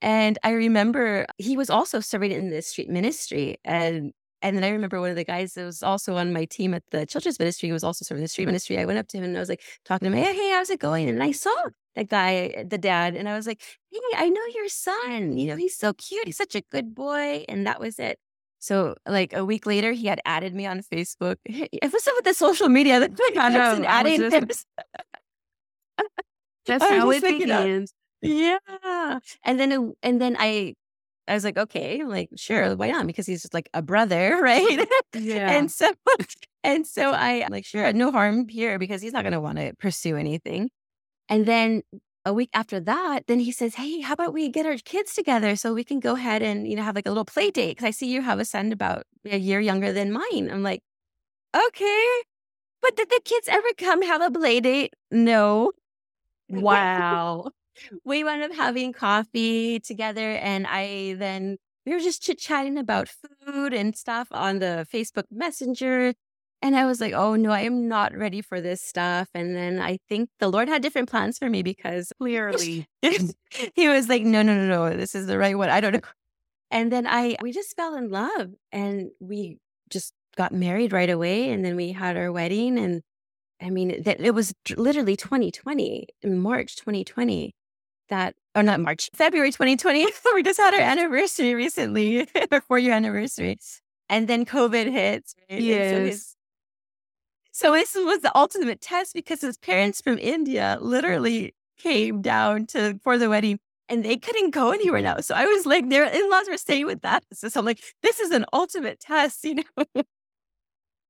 And 0.00 0.38
I 0.44 0.52
remember 0.52 1.26
he 1.38 1.56
was 1.56 1.70
also 1.70 1.98
serving 1.98 2.30
in 2.30 2.50
the 2.50 2.62
street 2.62 2.88
ministry. 2.88 3.56
And 3.64 4.12
and 4.42 4.56
then 4.56 4.62
I 4.62 4.68
remember 4.68 5.00
one 5.00 5.10
of 5.10 5.16
the 5.16 5.24
guys 5.24 5.54
that 5.54 5.64
was 5.64 5.82
also 5.82 6.16
on 6.16 6.32
my 6.32 6.44
team 6.44 6.72
at 6.72 6.84
the 6.92 7.04
children's 7.04 7.40
ministry, 7.40 7.72
was 7.72 7.82
also 7.82 8.04
serving 8.04 8.22
the 8.22 8.28
street 8.28 8.46
ministry. 8.46 8.78
I 8.78 8.84
went 8.84 9.00
up 9.00 9.08
to 9.08 9.18
him 9.18 9.24
and 9.24 9.36
I 9.36 9.40
was 9.40 9.48
like 9.48 9.62
talking 9.84 10.08
to 10.08 10.16
him, 10.16 10.24
hey, 10.24 10.34
hey, 10.34 10.50
how's 10.50 10.70
it 10.70 10.78
going? 10.78 11.08
And 11.08 11.20
I 11.20 11.32
saw 11.32 11.54
that 11.96 12.08
guy, 12.08 12.64
the 12.64 12.78
dad, 12.78 13.16
and 13.16 13.28
I 13.28 13.34
was 13.34 13.46
like, 13.48 13.60
hey, 13.90 13.98
I 14.16 14.28
know 14.28 14.42
your 14.54 14.68
son. 14.68 15.36
You 15.36 15.48
know, 15.48 15.56
he's 15.56 15.76
so 15.76 15.92
cute. 15.94 16.26
He's 16.26 16.36
such 16.36 16.54
a 16.54 16.62
good 16.70 16.94
boy. 16.94 17.44
And 17.48 17.66
that 17.66 17.80
was 17.80 17.98
it. 17.98 18.18
So, 18.62 18.94
like 19.08 19.32
a 19.32 19.44
week 19.44 19.66
later, 19.66 19.90
he 19.90 20.06
had 20.06 20.20
added 20.24 20.54
me 20.54 20.66
on 20.66 20.80
Facebook. 20.80 21.36
Was 21.82 22.04
some 22.04 22.16
of 22.16 22.24
the 22.24 22.32
social 22.32 22.68
media 22.68 23.00
that 23.00 23.10
I 23.36 23.48
know, 23.48 23.84
adding 23.84 24.30
just... 24.30 24.66
That's 26.66 26.84
how 26.84 27.10
it 27.10 27.22
begins. 27.22 27.92
Yeah. 28.20 28.58
And 29.44 29.58
then, 29.58 29.94
and 30.04 30.20
then 30.20 30.36
I 30.38 30.74
I 31.28 31.34
was 31.34 31.44
like, 31.44 31.56
okay, 31.56 32.04
like, 32.04 32.30
sure, 32.36 32.76
why 32.76 32.90
not? 32.90 33.06
Because 33.06 33.26
he's 33.26 33.42
just 33.42 33.54
like 33.54 33.68
a 33.74 33.82
brother, 33.82 34.38
right? 34.42 34.86
Yeah. 35.14 35.50
and 35.50 35.70
so, 35.70 35.92
and 36.62 36.86
so 36.86 37.12
I 37.12 37.46
like, 37.50 37.64
sure, 37.64 37.92
no 37.92 38.10
harm 38.10 38.48
here 38.48 38.78
because 38.78 39.02
he's 39.02 39.12
not 39.12 39.22
going 39.22 39.32
to 39.32 39.40
want 39.40 39.58
to 39.58 39.72
pursue 39.78 40.16
anything. 40.16 40.70
And 41.28 41.46
then 41.46 41.82
a 42.24 42.32
week 42.32 42.50
after 42.54 42.80
that, 42.80 43.26
then 43.26 43.40
he 43.40 43.52
says, 43.52 43.74
Hey, 43.74 44.00
how 44.00 44.14
about 44.14 44.32
we 44.32 44.48
get 44.48 44.66
our 44.66 44.76
kids 44.76 45.14
together 45.14 45.56
so 45.56 45.74
we 45.74 45.84
can 45.84 46.00
go 46.00 46.14
ahead 46.14 46.42
and, 46.42 46.68
you 46.68 46.76
know, 46.76 46.82
have 46.82 46.94
like 46.94 47.06
a 47.06 47.10
little 47.10 47.24
play 47.24 47.50
date? 47.50 47.78
Cause 47.78 47.86
I 47.86 47.90
see 47.90 48.06
you 48.06 48.22
have 48.22 48.38
a 48.38 48.44
son 48.44 48.72
about 48.72 49.04
a 49.24 49.38
year 49.38 49.60
younger 49.60 49.92
than 49.92 50.12
mine. 50.12 50.50
I'm 50.50 50.62
like, 50.62 50.82
okay. 51.56 52.06
But 52.80 52.96
did 52.96 53.10
the 53.10 53.20
kids 53.24 53.48
ever 53.48 53.68
come 53.78 54.02
have 54.02 54.22
a 54.22 54.30
play 54.30 54.60
date? 54.60 54.94
No. 55.10 55.72
wow. 56.48 57.50
we 58.04 58.24
wound 58.24 58.42
up 58.42 58.52
having 58.52 58.92
coffee 58.92 59.80
together 59.80 60.32
and 60.32 60.66
I 60.68 61.14
then 61.18 61.58
we 61.86 61.92
were 61.92 62.00
just 62.00 62.22
chit 62.22 62.38
chatting 62.38 62.78
about 62.78 63.08
food 63.08 63.72
and 63.72 63.96
stuff 63.96 64.28
on 64.30 64.60
the 64.60 64.86
Facebook 64.92 65.24
Messenger. 65.30 66.14
And 66.62 66.76
I 66.76 66.84
was 66.84 67.00
like, 67.00 67.12
oh 67.12 67.34
no, 67.34 67.50
I 67.50 67.62
am 67.62 67.88
not 67.88 68.16
ready 68.16 68.40
for 68.40 68.60
this 68.60 68.80
stuff. 68.80 69.28
And 69.34 69.56
then 69.56 69.80
I 69.80 69.98
think 70.08 70.30
the 70.38 70.48
Lord 70.48 70.68
had 70.68 70.80
different 70.80 71.10
plans 71.10 71.36
for 71.36 71.50
me 71.50 71.62
because 71.64 72.12
clearly 72.20 72.86
he 73.02 73.88
was 73.88 74.08
like, 74.08 74.22
no, 74.22 74.42
no, 74.42 74.54
no, 74.54 74.68
no, 74.68 74.96
this 74.96 75.16
is 75.16 75.26
the 75.26 75.38
right 75.38 75.58
one. 75.58 75.68
I 75.68 75.80
don't 75.80 75.94
know. 75.94 76.00
And 76.70 76.90
then 76.90 77.06
I, 77.06 77.36
we 77.42 77.52
just 77.52 77.76
fell 77.76 77.94
in 77.96 78.08
love 78.08 78.48
and 78.72 79.10
we 79.20 79.58
just 79.90 80.14
got 80.38 80.52
married 80.52 80.90
right 80.90 81.10
away. 81.10 81.50
And 81.50 81.62
then 81.62 81.76
we 81.76 81.92
had 81.92 82.16
our 82.16 82.32
wedding. 82.32 82.78
And 82.78 83.02
I 83.60 83.68
mean, 83.68 84.02
that 84.04 84.22
it 84.22 84.30
was 84.30 84.54
literally 84.74 85.14
2020, 85.14 86.06
in 86.22 86.38
March 86.38 86.76
2020 86.76 87.52
that, 88.08 88.34
or 88.54 88.62
not 88.62 88.80
March, 88.80 89.10
February 89.14 89.50
2020. 89.50 90.06
we 90.34 90.42
just 90.42 90.58
had 90.58 90.72
our 90.72 90.80
anniversary 90.80 91.54
recently, 91.54 92.26
our 92.50 92.62
four 92.62 92.78
year 92.78 92.94
anniversary. 92.94 93.58
And 94.08 94.26
then 94.26 94.46
COVID 94.46 94.90
hits. 94.90 95.34
Right? 95.50 95.60
Yes. 95.60 96.31
So 97.52 97.72
this 97.72 97.94
was 97.94 98.20
the 98.20 98.36
ultimate 98.36 98.80
test 98.80 99.12
because 99.12 99.42
his 99.42 99.58
parents 99.58 100.00
from 100.00 100.18
India 100.18 100.78
literally 100.80 101.54
came 101.78 102.22
down 102.22 102.66
to 102.68 102.98
for 103.04 103.18
the 103.18 103.28
wedding 103.28 103.58
and 103.90 104.02
they 104.02 104.16
couldn't 104.16 104.50
go 104.50 104.70
anywhere 104.70 105.02
now. 105.02 105.18
So 105.20 105.34
I 105.34 105.44
was 105.44 105.66
like, 105.66 105.90
their 105.90 106.04
in-laws 106.04 106.48
were 106.48 106.56
staying 106.56 106.86
with 106.86 107.02
that. 107.02 107.24
So 107.34 107.48
I'm 107.54 107.66
like, 107.66 107.82
this 108.02 108.20
is 108.20 108.30
an 108.30 108.46
ultimate 108.54 109.00
test, 109.00 109.44
you 109.44 109.56
know. 109.56 110.02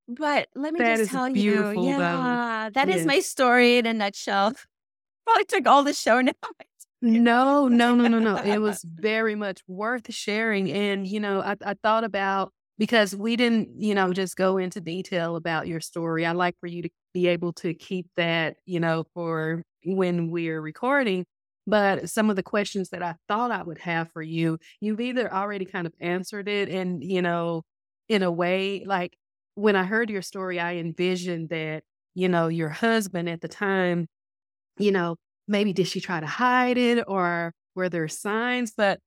but 0.07 0.49
let 0.53 0.73
me 0.73 0.79
that 0.79 0.97
just 0.97 1.11
tell 1.11 1.29
you, 1.29 1.81
yeah, 1.81 2.69
that 2.73 2.89
yes. 2.89 2.99
is 2.99 3.05
my 3.05 3.21
story 3.21 3.77
in 3.77 3.85
a 3.85 3.93
nutshell. 3.93 4.53
Probably 5.25 5.45
took 5.45 5.65
all 5.65 5.83
the 5.83 5.93
show 5.93 6.19
now. 6.19 6.33
no, 7.01 7.69
no, 7.69 7.95
no, 7.95 8.09
no, 8.09 8.19
no. 8.19 8.35
It 8.35 8.57
was 8.57 8.83
very 8.83 9.35
much 9.35 9.61
worth 9.65 10.13
sharing. 10.13 10.69
And, 10.69 11.07
you 11.07 11.21
know, 11.21 11.41
I, 11.41 11.55
I 11.65 11.75
thought 11.81 12.03
about 12.03 12.51
because 12.77 13.15
we 13.15 13.35
didn't, 13.35 13.69
you 13.77 13.95
know, 13.95 14.13
just 14.13 14.35
go 14.35 14.57
into 14.57 14.81
detail 14.81 15.35
about 15.35 15.67
your 15.67 15.79
story. 15.79 16.25
I 16.25 16.31
like 16.31 16.55
for 16.59 16.67
you 16.67 16.81
to 16.83 16.89
be 17.13 17.27
able 17.27 17.53
to 17.53 17.73
keep 17.73 18.07
that, 18.17 18.57
you 18.65 18.79
know, 18.79 19.05
for 19.13 19.63
when 19.85 20.31
we're 20.31 20.61
recording. 20.61 21.25
But 21.65 22.09
some 22.09 22.29
of 22.29 22.35
the 22.35 22.43
questions 22.43 22.89
that 22.89 23.03
I 23.03 23.15
thought 23.27 23.51
I 23.51 23.63
would 23.63 23.79
have 23.79 24.11
for 24.11 24.21
you, 24.21 24.57
you've 24.81 24.99
either 24.99 25.33
already 25.33 25.65
kind 25.65 25.87
of 25.87 25.93
answered 25.99 26.49
it 26.49 26.67
and, 26.69 27.03
you 27.03 27.21
know, 27.21 27.63
in 28.09 28.23
a 28.23 28.31
way, 28.31 28.83
like 28.85 29.15
when 29.55 29.75
I 29.75 29.83
heard 29.83 30.09
your 30.09 30.21
story, 30.21 30.59
I 30.59 30.75
envisioned 30.75 31.49
that, 31.49 31.83
you 32.15 32.27
know, 32.27 32.47
your 32.47 32.69
husband 32.69 33.29
at 33.29 33.41
the 33.41 33.47
time, 33.47 34.07
you 34.77 34.91
know, 34.91 35.15
maybe 35.47 35.73
did 35.73 35.87
she 35.87 36.01
try 36.01 36.19
to 36.19 36.25
hide 36.25 36.77
it 36.77 37.03
or 37.07 37.53
were 37.75 37.89
there 37.89 38.07
signs? 38.07 38.73
But 38.75 38.99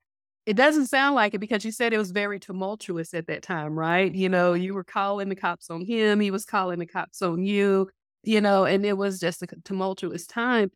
it 0.46 0.56
doesn't 0.56 0.86
sound 0.86 1.14
like 1.16 1.34
it 1.34 1.38
because 1.40 1.64
you 1.64 1.72
said 1.72 1.92
it 1.92 1.98
was 1.98 2.12
very 2.12 2.38
tumultuous 2.40 3.12
at 3.14 3.26
that 3.26 3.42
time, 3.42 3.78
right? 3.78 4.14
You 4.14 4.28
know, 4.28 4.54
you 4.54 4.74
were 4.74 4.84
calling 4.84 5.28
the 5.28 5.36
cops 5.36 5.70
on 5.70 5.84
him, 5.84 6.20
he 6.20 6.30
was 6.30 6.44
calling 6.44 6.78
the 6.78 6.86
cops 6.86 7.22
on 7.22 7.44
you, 7.44 7.90
you 8.22 8.40
know, 8.40 8.64
and 8.64 8.86
it 8.86 8.96
was 8.96 9.20
just 9.20 9.42
a 9.42 9.46
tumultuous 9.64 10.26
time. 10.26 10.70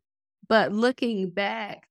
But 0.48 0.72
looking 0.72 1.30
back, 1.30 1.88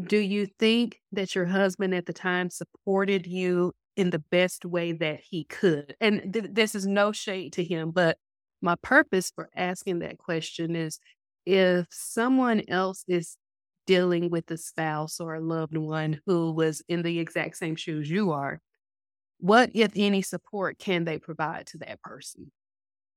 do 0.00 0.18
you 0.18 0.46
think 0.58 1.00
that 1.12 1.34
your 1.34 1.46
husband 1.46 1.94
at 1.94 2.06
the 2.06 2.12
time 2.12 2.50
supported 2.50 3.26
you 3.26 3.72
in 3.96 4.10
the 4.10 4.18
best 4.30 4.64
way 4.64 4.92
that 4.92 5.20
he 5.20 5.44
could? 5.44 5.96
And 6.00 6.32
th- 6.32 6.46
this 6.52 6.74
is 6.74 6.86
no 6.86 7.12
shade 7.12 7.52
to 7.54 7.64
him, 7.64 7.90
but 7.90 8.18
my 8.62 8.76
purpose 8.82 9.32
for 9.34 9.50
asking 9.56 10.00
that 10.00 10.18
question 10.18 10.76
is 10.76 10.98
if 11.46 11.86
someone 11.90 12.62
else 12.68 13.04
is 13.08 13.36
dealing 13.88 14.28
with 14.28 14.50
a 14.50 14.58
spouse 14.58 15.18
or 15.18 15.34
a 15.34 15.40
loved 15.40 15.76
one 15.76 16.20
who 16.26 16.52
was 16.52 16.82
in 16.88 17.00
the 17.00 17.18
exact 17.18 17.56
same 17.56 17.74
shoes 17.74 18.10
you 18.10 18.30
are, 18.30 18.60
what, 19.38 19.70
if 19.72 19.92
any, 19.96 20.20
support 20.20 20.78
can 20.78 21.04
they 21.04 21.18
provide 21.18 21.66
to 21.68 21.78
that 21.78 22.02
person? 22.02 22.52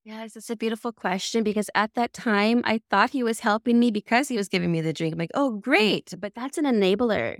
Yes, 0.06 0.38
it's 0.38 0.50
a 0.50 0.56
beautiful 0.56 0.94
question 0.94 1.44
because 1.44 1.70
at 1.76 1.94
that 1.96 2.14
time 2.14 2.62
I 2.64 2.80
thought 2.90 3.10
he 3.10 3.22
was 3.22 3.42
helping 3.42 3.80
me 3.80 3.92
because 3.92 4.30
he 4.30 4.38
was 4.38 4.48
giving 4.48 4.72
me 4.72 4.80
the 4.80 4.94
drink. 4.94 5.14
I'm 5.14 5.20
like, 5.20 5.32
oh, 5.34 5.58
great. 5.58 6.14
But 6.18 6.34
that's 6.36 6.58
an 6.58 6.64
enabler. 6.64 7.40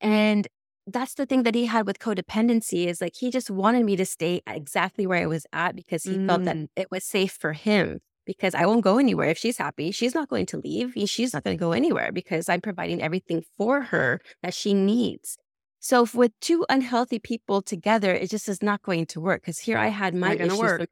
And 0.00 0.48
that's 0.88 1.14
the 1.14 1.26
thing 1.26 1.44
that 1.44 1.54
he 1.54 1.66
had 1.66 1.86
with 1.86 2.00
codependency 2.00 2.86
is 2.86 3.00
like 3.00 3.14
he 3.16 3.30
just 3.30 3.50
wanted 3.50 3.84
me 3.84 3.94
to 3.94 4.04
stay 4.04 4.42
exactly 4.48 5.06
where 5.06 5.22
I 5.22 5.26
was 5.26 5.46
at 5.52 5.76
because 5.76 6.02
he 6.02 6.16
mm. 6.16 6.26
felt 6.26 6.44
that 6.44 6.56
mm. 6.56 6.68
it 6.74 6.90
was 6.90 7.04
safe 7.04 7.32
for 7.32 7.52
him 7.52 8.00
because 8.26 8.54
I 8.54 8.66
won't 8.66 8.82
go 8.82 8.98
anywhere. 8.98 9.28
If 9.28 9.38
she's 9.38 9.58
happy, 9.58 9.90
she's 9.90 10.14
not 10.14 10.28
going 10.28 10.46
to 10.46 10.58
leave. 10.58 10.94
She's 11.08 11.32
not 11.32 11.44
going 11.44 11.56
to 11.56 11.60
go 11.60 11.72
anywhere 11.72 12.12
because 12.12 12.48
I'm 12.48 12.60
providing 12.60 13.02
everything 13.02 13.42
for 13.56 13.82
her 13.82 14.20
that 14.42 14.54
she 14.54 14.74
needs. 14.74 15.36
So 15.80 16.06
with 16.14 16.32
two 16.40 16.64
unhealthy 16.70 17.18
people 17.18 17.60
together, 17.60 18.14
it 18.14 18.30
just 18.30 18.48
is 18.48 18.62
not 18.62 18.82
going 18.82 19.04
to 19.06 19.20
work 19.20 19.42
because 19.42 19.58
here 19.58 19.76
I 19.76 19.88
had 19.88 20.14
my 20.14 20.34
issues. 20.34 20.58
Work. 20.58 20.88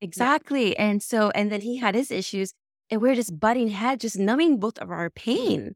Exactly. 0.00 0.70
Yeah. 0.70 0.84
And 0.84 1.02
so, 1.02 1.30
and 1.30 1.52
then 1.52 1.60
he 1.60 1.76
had 1.76 1.94
his 1.94 2.10
issues 2.10 2.52
and 2.90 3.00
we're 3.00 3.14
just 3.14 3.38
butting 3.38 3.68
heads, 3.68 4.02
just 4.02 4.18
numbing 4.18 4.58
both 4.58 4.78
of 4.78 4.90
our 4.90 5.10
pain. 5.10 5.74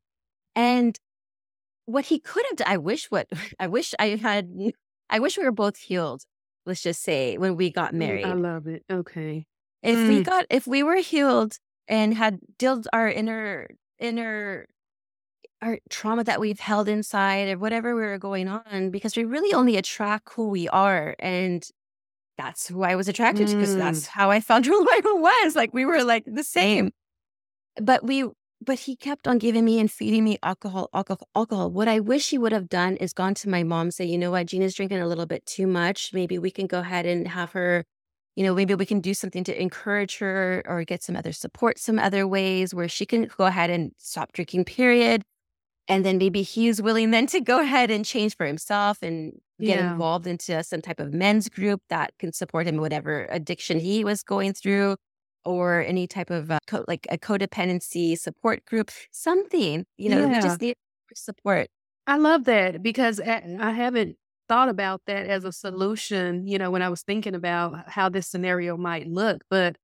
And 0.56 0.98
what 1.84 2.06
he 2.06 2.18
could 2.18 2.44
have 2.50 2.56
done, 2.56 2.68
I 2.68 2.76
wish 2.78 3.10
what, 3.10 3.28
I 3.60 3.68
wish 3.68 3.94
I 3.98 4.16
had, 4.16 4.50
I 5.08 5.20
wish 5.20 5.38
we 5.38 5.44
were 5.44 5.52
both 5.52 5.76
healed. 5.76 6.22
Let's 6.66 6.82
just 6.82 7.02
say 7.02 7.38
when 7.38 7.54
we 7.54 7.70
got 7.70 7.92
mm, 7.92 7.98
married. 7.98 8.24
I 8.24 8.32
love 8.32 8.66
it. 8.66 8.82
Okay. 8.90 9.46
If 9.82 9.96
mm. 9.96 10.08
we 10.08 10.22
got, 10.22 10.46
if 10.50 10.66
we 10.66 10.82
were 10.82 10.96
healed 10.96 11.58
and 11.88 12.14
had 12.14 12.40
dealt 12.58 12.86
our 12.92 13.08
inner, 13.08 13.68
inner, 13.98 14.66
our 15.62 15.78
trauma 15.88 16.24
that 16.24 16.40
we've 16.40 16.60
held 16.60 16.88
inside 16.88 17.48
or 17.48 17.58
whatever 17.58 17.94
we 17.94 18.02
were 18.02 18.18
going 18.18 18.48
on, 18.48 18.90
because 18.90 19.16
we 19.16 19.24
really 19.24 19.52
only 19.54 19.76
attract 19.76 20.32
who 20.34 20.48
we 20.48 20.68
are. 20.68 21.14
And 21.18 21.66
that's 22.36 22.68
who 22.68 22.82
I 22.82 22.96
was 22.96 23.08
attracted 23.08 23.48
mm. 23.48 23.50
to 23.50 23.56
because 23.56 23.76
that's 23.76 24.06
how 24.06 24.30
I 24.30 24.40
found 24.40 24.66
who 24.66 24.86
I 24.88 25.00
was. 25.04 25.56
Like 25.56 25.72
we 25.72 25.84
were 25.84 26.02
like 26.04 26.24
the 26.26 26.44
same. 26.44 26.92
But 27.80 28.04
we, 28.04 28.24
but 28.60 28.80
he 28.80 28.96
kept 28.96 29.28
on 29.28 29.38
giving 29.38 29.64
me 29.64 29.78
and 29.78 29.90
feeding 29.90 30.24
me 30.24 30.38
alcohol, 30.42 30.88
alcohol, 30.94 31.28
alcohol. 31.36 31.70
What 31.70 31.88
I 31.88 32.00
wish 32.00 32.30
he 32.30 32.38
would 32.38 32.52
have 32.52 32.68
done 32.68 32.96
is 32.96 33.12
gone 33.12 33.34
to 33.34 33.48
my 33.48 33.62
mom, 33.62 33.90
say, 33.90 34.04
you 34.04 34.16
know 34.16 34.30
what, 34.30 34.46
Gina's 34.46 34.74
drinking 34.74 34.98
a 34.98 35.06
little 35.06 35.26
bit 35.26 35.44
too 35.46 35.66
much. 35.66 36.12
Maybe 36.12 36.38
we 36.38 36.50
can 36.50 36.66
go 36.66 36.80
ahead 36.80 37.06
and 37.06 37.28
have 37.28 37.52
her 37.52 37.84
you 38.36 38.44
know, 38.44 38.54
maybe 38.54 38.74
we 38.74 38.86
can 38.86 39.00
do 39.00 39.14
something 39.14 39.42
to 39.44 39.60
encourage 39.60 40.18
her 40.18 40.62
or 40.66 40.84
get 40.84 41.02
some 41.02 41.16
other 41.16 41.32
support 41.32 41.78
some 41.78 41.98
other 41.98 42.26
ways 42.28 42.74
where 42.74 42.88
she 42.88 43.06
can 43.06 43.28
go 43.36 43.46
ahead 43.46 43.70
and 43.70 43.92
stop 43.96 44.32
drinking, 44.32 44.64
period. 44.66 45.22
And 45.88 46.04
then 46.04 46.18
maybe 46.18 46.42
he's 46.42 46.82
willing 46.82 47.12
then 47.12 47.26
to 47.28 47.40
go 47.40 47.60
ahead 47.60 47.90
and 47.90 48.04
change 48.04 48.36
for 48.36 48.44
himself 48.44 48.98
and 49.02 49.32
get 49.60 49.78
yeah. 49.78 49.92
involved 49.92 50.26
into 50.26 50.62
some 50.64 50.82
type 50.82 51.00
of 51.00 51.14
men's 51.14 51.48
group 51.48 51.80
that 51.88 52.12
can 52.18 52.32
support 52.32 52.66
him, 52.66 52.76
whatever 52.76 53.26
addiction 53.30 53.78
he 53.78 54.04
was 54.04 54.22
going 54.22 54.52
through, 54.52 54.96
or 55.44 55.82
any 55.82 56.06
type 56.06 56.30
of 56.30 56.50
uh, 56.50 56.58
co- 56.66 56.84
like 56.88 57.06
a 57.08 57.16
codependency 57.16 58.18
support 58.18 58.64
group, 58.66 58.90
something, 59.12 59.86
you 59.96 60.08
know, 60.08 60.28
yeah. 60.28 60.40
just 60.40 60.60
need 60.60 60.74
support. 61.14 61.68
I 62.06 62.18
love 62.18 62.44
that 62.44 62.82
because 62.82 63.20
eh, 63.20 63.56
I 63.58 63.70
haven't 63.70 64.16
thought 64.48 64.68
about 64.68 65.02
that 65.06 65.26
as 65.26 65.44
a 65.44 65.52
solution, 65.52 66.46
you 66.46 66.58
know, 66.58 66.70
when 66.70 66.82
I 66.82 66.88
was 66.88 67.02
thinking 67.02 67.34
about 67.34 67.88
how 67.90 68.08
this 68.08 68.28
scenario 68.28 68.76
might 68.76 69.06
look, 69.08 69.42
but 69.50 69.76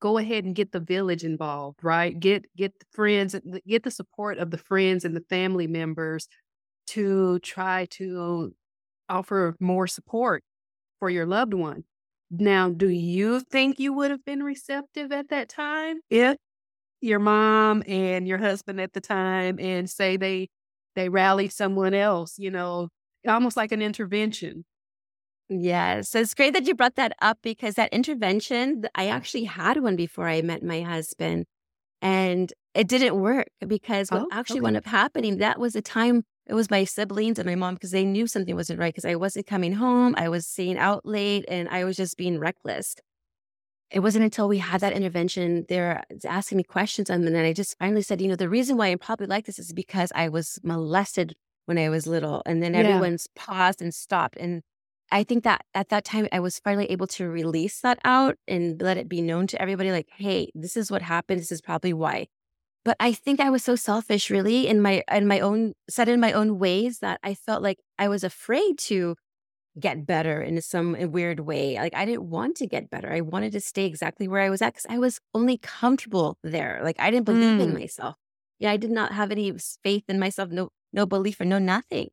go 0.00 0.18
ahead 0.18 0.44
and 0.44 0.54
get 0.54 0.72
the 0.72 0.80
village 0.80 1.24
involved, 1.24 1.80
right? 1.84 2.18
Get 2.18 2.46
get 2.56 2.78
the 2.80 2.86
friends, 2.92 3.36
get 3.66 3.84
the 3.84 3.90
support 3.90 4.38
of 4.38 4.50
the 4.50 4.58
friends 4.58 5.04
and 5.04 5.16
the 5.16 5.24
family 5.30 5.66
members 5.66 6.28
to 6.88 7.38
try 7.40 7.86
to 7.92 8.54
offer 9.08 9.56
more 9.60 9.86
support 9.86 10.44
for 11.00 11.10
your 11.10 11.26
loved 11.26 11.54
one. 11.54 11.84
Now, 12.30 12.70
do 12.70 12.88
you 12.88 13.40
think 13.40 13.80
you 13.80 13.92
would 13.94 14.10
have 14.10 14.24
been 14.24 14.42
receptive 14.42 15.12
at 15.12 15.28
that 15.30 15.48
time 15.48 16.00
if 16.10 16.36
your 17.00 17.18
mom 17.18 17.82
and 17.86 18.26
your 18.26 18.38
husband 18.38 18.80
at 18.80 18.92
the 18.92 19.00
time 19.00 19.58
and 19.60 19.88
say 19.90 20.16
they 20.16 20.48
they 20.94 21.08
rallied 21.08 21.52
someone 21.52 21.94
else, 21.94 22.38
you 22.38 22.50
know, 22.50 22.88
almost 23.26 23.56
like 23.56 23.72
an 23.72 23.82
intervention. 23.82 24.64
Yes. 25.48 26.14
it's 26.14 26.34
great 26.34 26.54
that 26.54 26.66
you 26.66 26.74
brought 26.74 26.94
that 26.94 27.14
up 27.20 27.38
because 27.42 27.74
that 27.74 27.92
intervention, 27.92 28.84
I 28.94 29.08
actually 29.08 29.44
had 29.44 29.82
one 29.82 29.94
before 29.94 30.26
I 30.26 30.40
met 30.40 30.62
my 30.62 30.80
husband 30.80 31.44
and 32.00 32.52
it 32.74 32.88
didn't 32.88 33.20
work 33.20 33.48
because 33.66 34.10
what 34.10 34.22
oh, 34.22 34.28
actually 34.32 34.60
okay. 34.60 34.64
wound 34.64 34.76
up 34.78 34.86
happening, 34.86 35.38
that 35.38 35.60
was 35.60 35.76
a 35.76 35.82
time 35.82 36.24
it 36.46 36.54
was 36.54 36.70
my 36.70 36.84
siblings 36.84 37.38
and 37.38 37.48
my 37.48 37.54
mom 37.54 37.74
because 37.74 37.90
they 37.90 38.04
knew 38.04 38.26
something 38.26 38.54
wasn't 38.54 38.78
right 38.78 38.92
because 38.92 39.06
I 39.06 39.14
wasn't 39.14 39.46
coming 39.46 39.72
home. 39.72 40.14
I 40.18 40.28
was 40.28 40.46
staying 40.46 40.76
out 40.76 41.06
late 41.06 41.44
and 41.48 41.68
I 41.70 41.84
was 41.84 41.96
just 41.96 42.18
being 42.18 42.38
reckless. 42.38 42.96
It 43.90 44.00
wasn't 44.00 44.24
until 44.24 44.48
we 44.48 44.58
had 44.58 44.80
that 44.80 44.92
intervention, 44.92 45.64
they're 45.68 46.04
asking 46.26 46.58
me 46.58 46.64
questions. 46.64 47.08
And 47.08 47.26
then 47.26 47.36
I 47.36 47.52
just 47.52 47.78
finally 47.78 48.02
said, 48.02 48.20
you 48.20 48.28
know, 48.28 48.36
the 48.36 48.48
reason 48.48 48.76
why 48.76 48.88
I'm 48.88 48.98
probably 48.98 49.26
like 49.26 49.46
this 49.46 49.58
is 49.58 49.72
because 49.72 50.10
I 50.14 50.28
was 50.28 50.58
molested 50.62 51.34
when 51.66 51.78
I 51.78 51.88
was 51.88 52.06
little. 52.06 52.42
And 52.46 52.62
then 52.62 52.74
Yeah. 52.74 52.80
everyone's 52.80 53.26
paused 53.34 53.80
and 53.82 53.94
stopped. 53.94 54.36
And 54.38 54.62
I 55.10 55.22
think 55.24 55.44
that 55.44 55.62
at 55.74 55.88
that 55.90 56.04
time, 56.04 56.28
I 56.32 56.40
was 56.40 56.58
finally 56.58 56.86
able 56.90 57.06
to 57.08 57.28
release 57.28 57.80
that 57.80 57.98
out 58.04 58.36
and 58.48 58.80
let 58.82 58.96
it 58.96 59.08
be 59.08 59.22
known 59.22 59.46
to 59.48 59.60
everybody 59.60 59.92
like, 59.92 60.08
hey, 60.16 60.50
this 60.54 60.76
is 60.76 60.90
what 60.90 61.02
happened. 61.02 61.40
This 61.40 61.52
is 61.52 61.60
probably 61.60 61.92
why. 61.92 62.26
But 62.84 62.96
I 63.00 63.12
think 63.12 63.40
I 63.40 63.50
was 63.50 63.64
so 63.64 63.76
selfish, 63.76 64.30
really, 64.30 64.66
in 64.68 64.82
my 64.82 65.02
in 65.10 65.26
my 65.26 65.40
own 65.40 65.74
set 65.90 66.08
in 66.08 66.20
my 66.20 66.32
own 66.32 66.58
ways 66.58 67.00
that 67.00 67.18
I 67.22 67.34
felt 67.34 67.62
like 67.62 67.78
I 67.98 68.08
was 68.08 68.24
afraid 68.24 68.78
to 68.90 69.16
get 69.80 70.06
better 70.06 70.40
in 70.40 70.60
some 70.62 70.96
weird 71.10 71.40
way. 71.40 71.76
Like 71.76 71.94
I 71.94 72.04
didn't 72.04 72.24
want 72.30 72.56
to 72.58 72.66
get 72.66 72.90
better. 72.90 73.12
I 73.12 73.20
wanted 73.22 73.52
to 73.52 73.60
stay 73.60 73.86
exactly 73.86 74.28
where 74.28 74.40
I 74.42 74.50
was 74.50 74.62
at 74.62 74.72
because 74.74 74.86
I 74.88 74.98
was 74.98 75.20
only 75.34 75.58
comfortable 75.58 76.38
there. 76.44 76.80
Like 76.84 76.96
I 77.00 77.10
didn't 77.10 77.26
believe 77.26 77.58
in 77.58 77.70
Mm. 77.70 77.80
myself. 77.80 78.16
Yeah, 78.60 78.70
I 78.70 78.76
did 78.76 78.90
not 78.92 79.12
have 79.12 79.32
any 79.32 79.52
faith 79.82 80.04
in 80.08 80.18
myself. 80.20 80.50
No, 80.50 80.70
no 80.94 81.06
belief 81.06 81.40
or 81.40 81.46
no 81.46 81.58
nothing. 81.58 82.10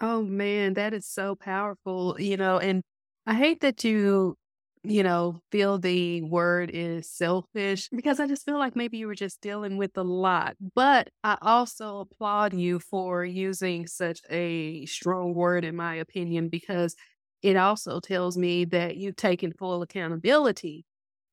Oh 0.00 0.22
man, 0.22 0.74
that 0.74 0.92
is 0.94 1.06
so 1.06 1.36
powerful, 1.36 2.16
you 2.20 2.36
know, 2.36 2.58
and 2.58 2.82
I 3.26 3.34
hate 3.34 3.60
that 3.60 3.84
you, 3.84 4.36
you 4.82 5.02
know, 5.02 5.40
feel 5.52 5.78
the 5.78 6.22
word 6.22 6.70
is 6.72 7.08
selfish 7.10 7.88
because 7.90 8.18
I 8.20 8.26
just 8.26 8.44
feel 8.44 8.58
like 8.58 8.74
maybe 8.76 8.98
you 8.98 9.06
were 9.06 9.14
just 9.14 9.40
dealing 9.40 9.76
with 9.76 9.96
a 9.96 10.02
lot. 10.02 10.56
But 10.74 11.10
I 11.22 11.38
also 11.42 12.00
applaud 12.00 12.54
you 12.54 12.80
for 12.80 13.24
using 13.24 13.86
such 13.86 14.20
a 14.30 14.84
strong 14.86 15.32
word, 15.34 15.64
in 15.64 15.76
my 15.76 15.94
opinion, 15.94 16.48
because 16.48 16.96
it 17.42 17.56
also 17.56 18.00
tells 18.00 18.36
me 18.36 18.64
that 18.66 18.96
you've 18.96 19.16
taken 19.16 19.52
full 19.52 19.80
accountability 19.82 20.84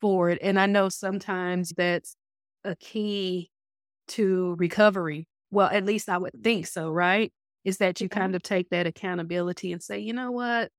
for 0.01 0.29
it. 0.29 0.37
And 0.41 0.59
I 0.59 0.67
know 0.67 0.89
sometimes 0.89 1.73
that's 1.75 2.15
a 2.63 2.75
key 2.75 3.49
to 4.09 4.55
recovery. 4.59 5.27
Well, 5.51 5.69
at 5.69 5.85
least 5.85 6.09
I 6.09 6.17
would 6.17 6.43
think 6.43 6.67
so, 6.67 6.89
right? 6.89 7.31
Is 7.63 7.77
that 7.77 8.01
you 8.01 8.09
Yeah. 8.09 8.17
kind 8.19 8.35
of 8.35 8.41
take 8.43 8.69
that 8.69 8.87
accountability 8.87 9.71
and 9.71 9.83
say, 9.83 9.99
you 9.99 10.13
know 10.13 10.31
what? 10.31 10.71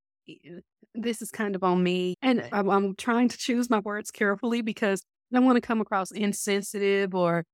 This 0.94 1.22
is 1.22 1.30
kind 1.30 1.54
of 1.54 1.62
on 1.64 1.82
me. 1.82 2.16
And 2.22 2.48
I'm, 2.52 2.68
I'm 2.68 2.94
trying 2.96 3.28
to 3.28 3.38
choose 3.38 3.70
my 3.70 3.78
words 3.80 4.10
carefully 4.10 4.62
because 4.62 5.02
I 5.32 5.36
don't 5.36 5.46
want 5.46 5.56
to 5.56 5.60
come 5.66 5.80
across 5.80 6.10
insensitive 6.10 7.14
or 7.14 7.44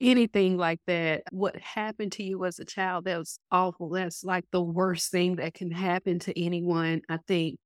anything 0.00 0.56
like 0.58 0.80
that. 0.86 1.24
What 1.32 1.56
happened 1.56 2.12
to 2.12 2.22
you 2.24 2.44
as 2.44 2.58
a 2.58 2.64
child, 2.64 3.06
that 3.06 3.18
was 3.18 3.38
awful. 3.52 3.90
That's 3.90 4.24
like 4.24 4.44
the 4.52 4.62
worst 4.62 5.10
thing 5.10 5.36
that 5.36 5.54
can 5.54 5.70
happen 5.70 6.18
to 6.20 6.38
anyone, 6.40 7.02
I 7.08 7.18
think. 7.28 7.58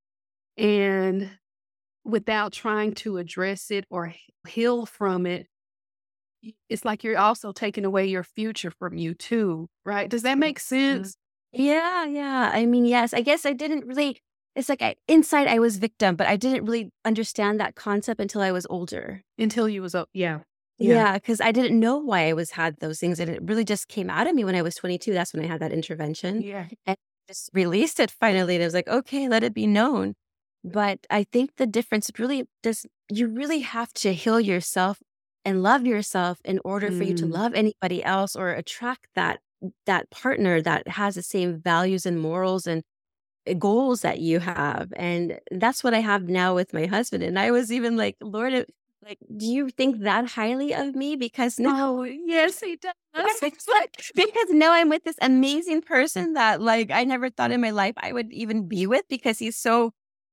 And 0.56 1.30
without 2.04 2.52
trying 2.52 2.94
to 2.94 3.18
address 3.18 3.70
it 3.70 3.84
or 3.90 4.14
heal 4.48 4.86
from 4.86 5.26
it, 5.26 5.46
it's 6.68 6.84
like 6.84 7.04
you're 7.04 7.18
also 7.18 7.52
taking 7.52 7.84
away 7.84 8.06
your 8.06 8.22
future 8.22 8.70
from 8.70 8.96
you 8.96 9.14
too, 9.14 9.68
right? 9.84 10.08
Does 10.08 10.22
that 10.22 10.38
make 10.38 10.58
sense? 10.58 11.16
Yeah, 11.52 12.04
yeah. 12.06 12.50
I 12.52 12.66
mean, 12.66 12.84
yes. 12.84 13.12
I 13.12 13.20
guess 13.22 13.44
I 13.44 13.52
didn't 13.52 13.86
really. 13.86 14.18
It's 14.56 14.68
like 14.68 14.82
I, 14.82 14.96
inside 15.06 15.46
I 15.46 15.58
was 15.60 15.76
victim, 15.76 16.16
but 16.16 16.26
I 16.26 16.36
didn't 16.36 16.64
really 16.64 16.90
understand 17.04 17.60
that 17.60 17.76
concept 17.76 18.20
until 18.20 18.40
I 18.40 18.50
was 18.50 18.66
older. 18.68 19.22
Until 19.38 19.68
you 19.68 19.82
was, 19.82 19.94
yeah. 20.12 20.40
Yeah, 20.78 21.14
because 21.14 21.40
I 21.40 21.52
didn't 21.52 21.78
know 21.78 21.98
why 21.98 22.28
I 22.28 22.32
was 22.32 22.52
had 22.52 22.80
those 22.80 22.98
things, 22.98 23.20
and 23.20 23.30
it 23.30 23.40
really 23.42 23.64
just 23.64 23.88
came 23.88 24.08
out 24.08 24.26
of 24.26 24.34
me 24.34 24.44
when 24.44 24.54
I 24.54 24.62
was 24.62 24.74
22. 24.76 25.12
That's 25.12 25.34
when 25.34 25.44
I 25.44 25.46
had 25.46 25.60
that 25.60 25.72
intervention. 25.72 26.40
Yeah. 26.40 26.66
And 26.86 26.96
just 27.28 27.50
released 27.52 28.00
it 28.00 28.10
finally, 28.10 28.56
and 28.56 28.62
I 28.62 28.66
was 28.66 28.74
like, 28.74 28.88
okay, 28.88 29.28
let 29.28 29.44
it 29.44 29.54
be 29.54 29.66
known. 29.66 30.14
But 30.64 31.06
I 31.10 31.24
think 31.24 31.56
the 31.56 31.66
difference 31.66 32.10
really 32.18 32.48
does. 32.62 32.86
You 33.10 33.28
really 33.28 33.60
have 33.60 33.92
to 33.94 34.14
heal 34.14 34.40
yourself 34.40 34.98
and 35.44 35.62
love 35.62 35.86
yourself 35.86 36.40
in 36.44 36.60
order 36.64 36.90
for 36.92 37.04
you 37.04 37.14
to 37.14 37.26
Mm. 37.26 37.32
love 37.32 37.54
anybody 37.54 38.02
else 38.04 38.36
or 38.36 38.50
attract 38.50 39.08
that 39.14 39.40
that 39.86 40.10
partner 40.10 40.62
that 40.62 40.88
has 40.88 41.14
the 41.16 41.22
same 41.22 41.60
values 41.60 42.06
and 42.06 42.20
morals 42.20 42.66
and 42.66 42.82
uh, 43.48 43.54
goals 43.54 44.02
that 44.02 44.20
you 44.20 44.40
have. 44.40 44.92
And 44.96 45.40
that's 45.52 45.84
what 45.84 45.94
I 45.94 46.00
have 46.00 46.24
now 46.28 46.54
with 46.54 46.72
my 46.74 46.86
husband. 46.86 47.22
And 47.24 47.38
I 47.38 47.50
was 47.52 47.72
even 47.72 47.96
like, 47.96 48.16
Lord, 48.22 48.52
it- 48.54 48.70
like, 49.04 49.18
do 49.36 49.46
you 49.46 49.70
think 49.70 50.00
that 50.00 50.26
highly 50.28 50.74
of 50.74 50.94
me? 50.96 51.16
Because 51.16 51.58
no 51.60 51.72
Oh, 51.72 52.02
yes, 52.04 52.60
he 52.60 52.76
does. 52.76 52.94
because 54.14 54.50
now 54.50 54.72
I'm 54.72 54.88
with 54.88 55.04
this 55.04 55.16
amazing 55.20 55.82
person 55.82 56.34
that 56.34 56.60
like 56.60 56.90
I 56.90 57.04
never 57.04 57.30
thought 57.30 57.50
in 57.52 57.60
my 57.60 57.70
life 57.70 57.94
I 57.98 58.12
would 58.12 58.32
even 58.32 58.68
be 58.68 58.86
with 58.86 59.04
because 59.08 59.38
he's 59.38 59.56
so 59.56 59.92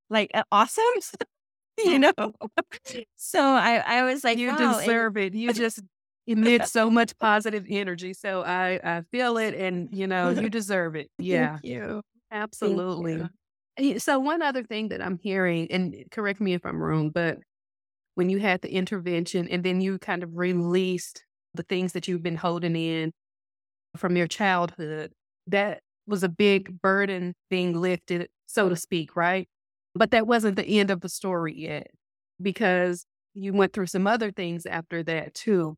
like 0.09 0.31
awesome. 0.51 0.83
you 1.85 1.99
know? 1.99 2.13
so 3.15 3.41
I, 3.41 3.77
I 3.85 4.03
was 4.03 4.23
like, 4.23 4.37
you 4.37 4.49
wow. 4.49 4.79
deserve 4.79 5.17
it. 5.17 5.33
You 5.33 5.53
just 5.53 5.81
emit 6.27 6.67
so 6.67 6.89
much 6.89 7.17
positive 7.17 7.65
energy. 7.69 8.13
So 8.13 8.43
I, 8.43 8.79
I 8.83 9.01
feel 9.11 9.37
it 9.37 9.53
and, 9.53 9.89
you 9.91 10.07
know, 10.07 10.29
you 10.29 10.49
deserve 10.49 10.95
it. 10.95 11.09
Yeah. 11.17 11.53
Thank 11.53 11.65
you. 11.65 12.01
Absolutely. 12.31 13.23
you. 13.77 13.99
So 13.99 14.19
one 14.19 14.41
other 14.41 14.63
thing 14.63 14.89
that 14.89 15.01
I'm 15.01 15.19
hearing, 15.21 15.71
and 15.71 15.95
correct 16.11 16.41
me 16.41 16.53
if 16.53 16.65
I'm 16.65 16.81
wrong, 16.81 17.09
but 17.11 17.37
when 18.15 18.29
you 18.29 18.39
had 18.39 18.61
the 18.61 18.73
intervention 18.73 19.47
and 19.47 19.63
then 19.63 19.79
you 19.79 19.99
kind 19.99 20.23
of 20.23 20.35
released 20.35 21.23
the 21.53 21.63
things 21.63 21.93
that 21.93 22.07
you've 22.07 22.23
been 22.23 22.35
holding 22.35 22.75
in 22.75 23.11
from 23.95 24.17
your 24.17 24.27
childhood, 24.27 25.11
that 25.45 25.81
was 26.07 26.23
a 26.23 26.29
big 26.29 26.81
burden 26.81 27.35
being 27.49 27.79
lifted, 27.79 28.27
so 28.47 28.69
to 28.69 28.75
speak, 28.75 29.15
right? 29.15 29.47
But 29.97 30.11
that 30.11 30.27
wasn't 30.27 30.55
the 30.55 30.65
end 30.79 30.91
of 30.91 31.01
the 31.01 31.09
story 31.09 31.53
yet 31.55 31.87
because 32.41 33.05
you 33.33 33.53
went 33.53 33.73
through 33.73 33.87
some 33.87 34.07
other 34.07 34.31
things 34.31 34.65
after 34.65 35.03
that 35.03 35.33
too. 35.33 35.75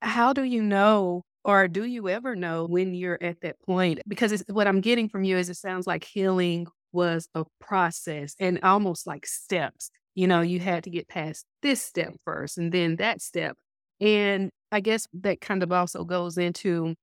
How 0.00 0.32
do 0.32 0.42
you 0.42 0.62
know, 0.62 1.22
or 1.44 1.68
do 1.68 1.84
you 1.84 2.08
ever 2.08 2.34
know 2.34 2.66
when 2.66 2.94
you're 2.94 3.18
at 3.22 3.40
that 3.42 3.56
point? 3.64 4.00
Because 4.08 4.42
what 4.48 4.66
I'm 4.66 4.80
getting 4.80 5.08
from 5.08 5.24
you 5.24 5.36
is 5.36 5.48
it 5.48 5.56
sounds 5.56 5.86
like 5.86 6.04
healing 6.04 6.66
was 6.92 7.28
a 7.34 7.44
process 7.60 8.34
and 8.40 8.58
almost 8.62 9.06
like 9.06 9.26
steps. 9.26 9.90
You 10.14 10.26
know, 10.26 10.40
you 10.40 10.60
had 10.60 10.84
to 10.84 10.90
get 10.90 11.08
past 11.08 11.46
this 11.62 11.80
step 11.82 12.14
first 12.24 12.58
and 12.58 12.72
then 12.72 12.96
that 12.96 13.22
step. 13.22 13.56
And 14.00 14.50
I 14.72 14.80
guess 14.80 15.06
that 15.14 15.40
kind 15.40 15.62
of 15.62 15.72
also 15.72 16.04
goes 16.04 16.36
into 16.38 16.94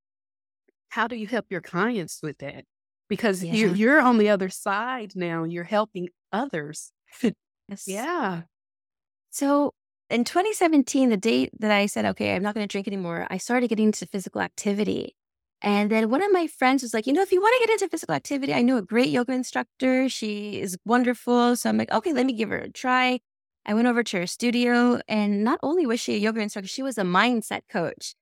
how 0.89 1.07
do 1.07 1.15
you 1.15 1.27
help 1.27 1.45
your 1.49 1.61
clients 1.61 2.21
with 2.23 2.37
that? 2.39 2.65
Because 3.09 3.43
you're, 3.43 3.73
you're 3.75 3.99
on 3.99 4.17
the 4.17 4.29
other 4.29 4.49
side 4.49 5.13
now, 5.15 5.43
you're 5.43 5.63
helping 5.65 6.09
others. 6.31 6.91
Yes. 7.67 7.87
Yeah. 7.87 8.41
So 9.29 9.73
in 10.09 10.23
2017, 10.23 11.09
the 11.09 11.17
date 11.17 11.51
that 11.59 11.69
I 11.69 11.85
said, 11.85 12.03
okay, 12.05 12.35
I'm 12.35 12.41
not 12.41 12.55
going 12.55 12.67
to 12.67 12.71
drink 12.71 12.87
anymore, 12.87 13.27
I 13.29 13.37
started 13.37 13.67
getting 13.67 13.87
into 13.87 14.07
physical 14.07 14.41
activity. 14.41 15.15
And 15.61 15.91
then 15.91 16.09
one 16.09 16.23
of 16.23 16.31
my 16.31 16.47
friends 16.47 16.81
was 16.81 16.93
like, 16.93 17.05
you 17.05 17.13
know, 17.13 17.21
if 17.21 17.31
you 17.31 17.41
want 17.41 17.53
to 17.61 17.67
get 17.67 17.73
into 17.73 17.89
physical 17.89 18.15
activity, 18.15 18.53
I 18.53 18.61
know 18.61 18.77
a 18.77 18.81
great 18.81 19.09
yoga 19.09 19.33
instructor. 19.33 20.09
She 20.09 20.59
is 20.61 20.77
wonderful. 20.85 21.55
So 21.57 21.69
I'm 21.69 21.77
like, 21.77 21.91
okay, 21.91 22.13
let 22.13 22.25
me 22.25 22.33
give 22.33 22.49
her 22.49 22.57
a 22.57 22.71
try. 22.71 23.19
I 23.65 23.73
went 23.73 23.87
over 23.87 24.01
to 24.01 24.17
her 24.19 24.25
studio, 24.25 24.99
and 25.07 25.43
not 25.43 25.59
only 25.61 25.85
was 25.85 25.99
she 25.99 26.15
a 26.15 26.17
yoga 26.17 26.39
instructor, 26.39 26.67
she 26.67 26.81
was 26.81 26.97
a 26.97 27.03
mindset 27.03 27.61
coach. 27.69 28.15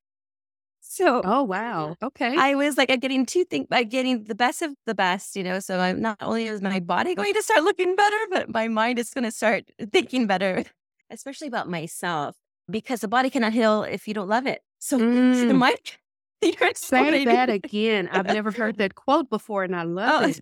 So 0.89 1.23
Oh, 1.23 1.43
wow. 1.43 1.95
Okay. 2.01 2.39
I 2.39 2.55
was 2.55 2.77
like, 2.77 2.91
I'm 2.91 2.99
getting 2.99 3.25
two 3.25 3.45
things, 3.45 3.67
I'm 3.71 3.89
getting 3.89 4.25
the 4.25 4.35
best 4.35 4.61
of 4.61 4.75
the 4.85 4.93
best, 4.93 5.35
you 5.35 5.43
know. 5.43 5.59
So 5.59 5.79
I'm 5.79 6.01
not 6.01 6.17
only 6.21 6.45
is 6.47 6.61
my 6.61 6.79
body 6.79 7.15
going 7.15 7.33
to 7.33 7.41
start 7.41 7.63
looking 7.63 7.95
better, 7.95 8.17
but 8.29 8.49
my 8.49 8.67
mind 8.67 8.99
is 8.99 9.09
going 9.09 9.23
to 9.23 9.31
start 9.31 9.65
thinking 9.91 10.27
better, 10.27 10.63
especially 11.09 11.47
about 11.47 11.69
myself, 11.69 12.35
because 12.69 13.01
the 13.01 13.07
body 13.07 13.29
cannot 13.29 13.53
heal 13.53 13.83
if 13.83 14.07
you 14.07 14.13
don't 14.13 14.27
love 14.29 14.45
it. 14.45 14.61
So 14.79 15.05
the 15.47 15.53
Mm. 15.53 15.55
mind, 15.55 15.79
you're 16.41 16.71
Say 16.73 17.19
that 17.19 17.49
again. 17.49 18.07
I've 18.11 18.27
never 18.27 18.51
heard 18.51 18.77
that 18.77 18.95
quote 18.95 19.29
before 19.29 19.63
and 19.63 19.75
I 19.75 19.83
love 19.83 20.19
Oh, 20.19 20.21
it. 20.21 20.39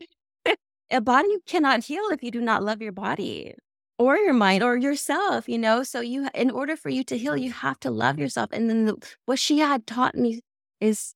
a 0.91 1.01
body 1.01 1.38
cannot 1.45 1.84
heal 1.86 2.03
if 2.12 2.23
you 2.23 2.31
do 2.31 2.41
not 2.41 2.63
love 2.63 2.81
your 2.81 2.91
body 2.91 3.55
or 3.97 4.17
your 4.17 4.34
mind 4.34 4.63
or 4.63 4.77
yourself, 4.77 5.47
you 5.47 5.58
know? 5.58 5.84
So 5.84 6.01
you 6.01 6.27
in 6.34 6.51
order 6.51 6.75
for 6.75 6.89
you 6.89 7.03
to 7.05 7.17
heal, 7.17 7.38
you 7.38 7.51
have 7.51 7.79
to 7.81 7.91
love 7.91 8.19
yourself. 8.19 8.49
And 8.51 8.69
then 8.69 8.86
the, 8.86 8.95
what 9.25 9.39
she 9.39 9.60
had 9.60 9.88
taught 9.88 10.15
me 10.15 10.41
is 10.81 11.13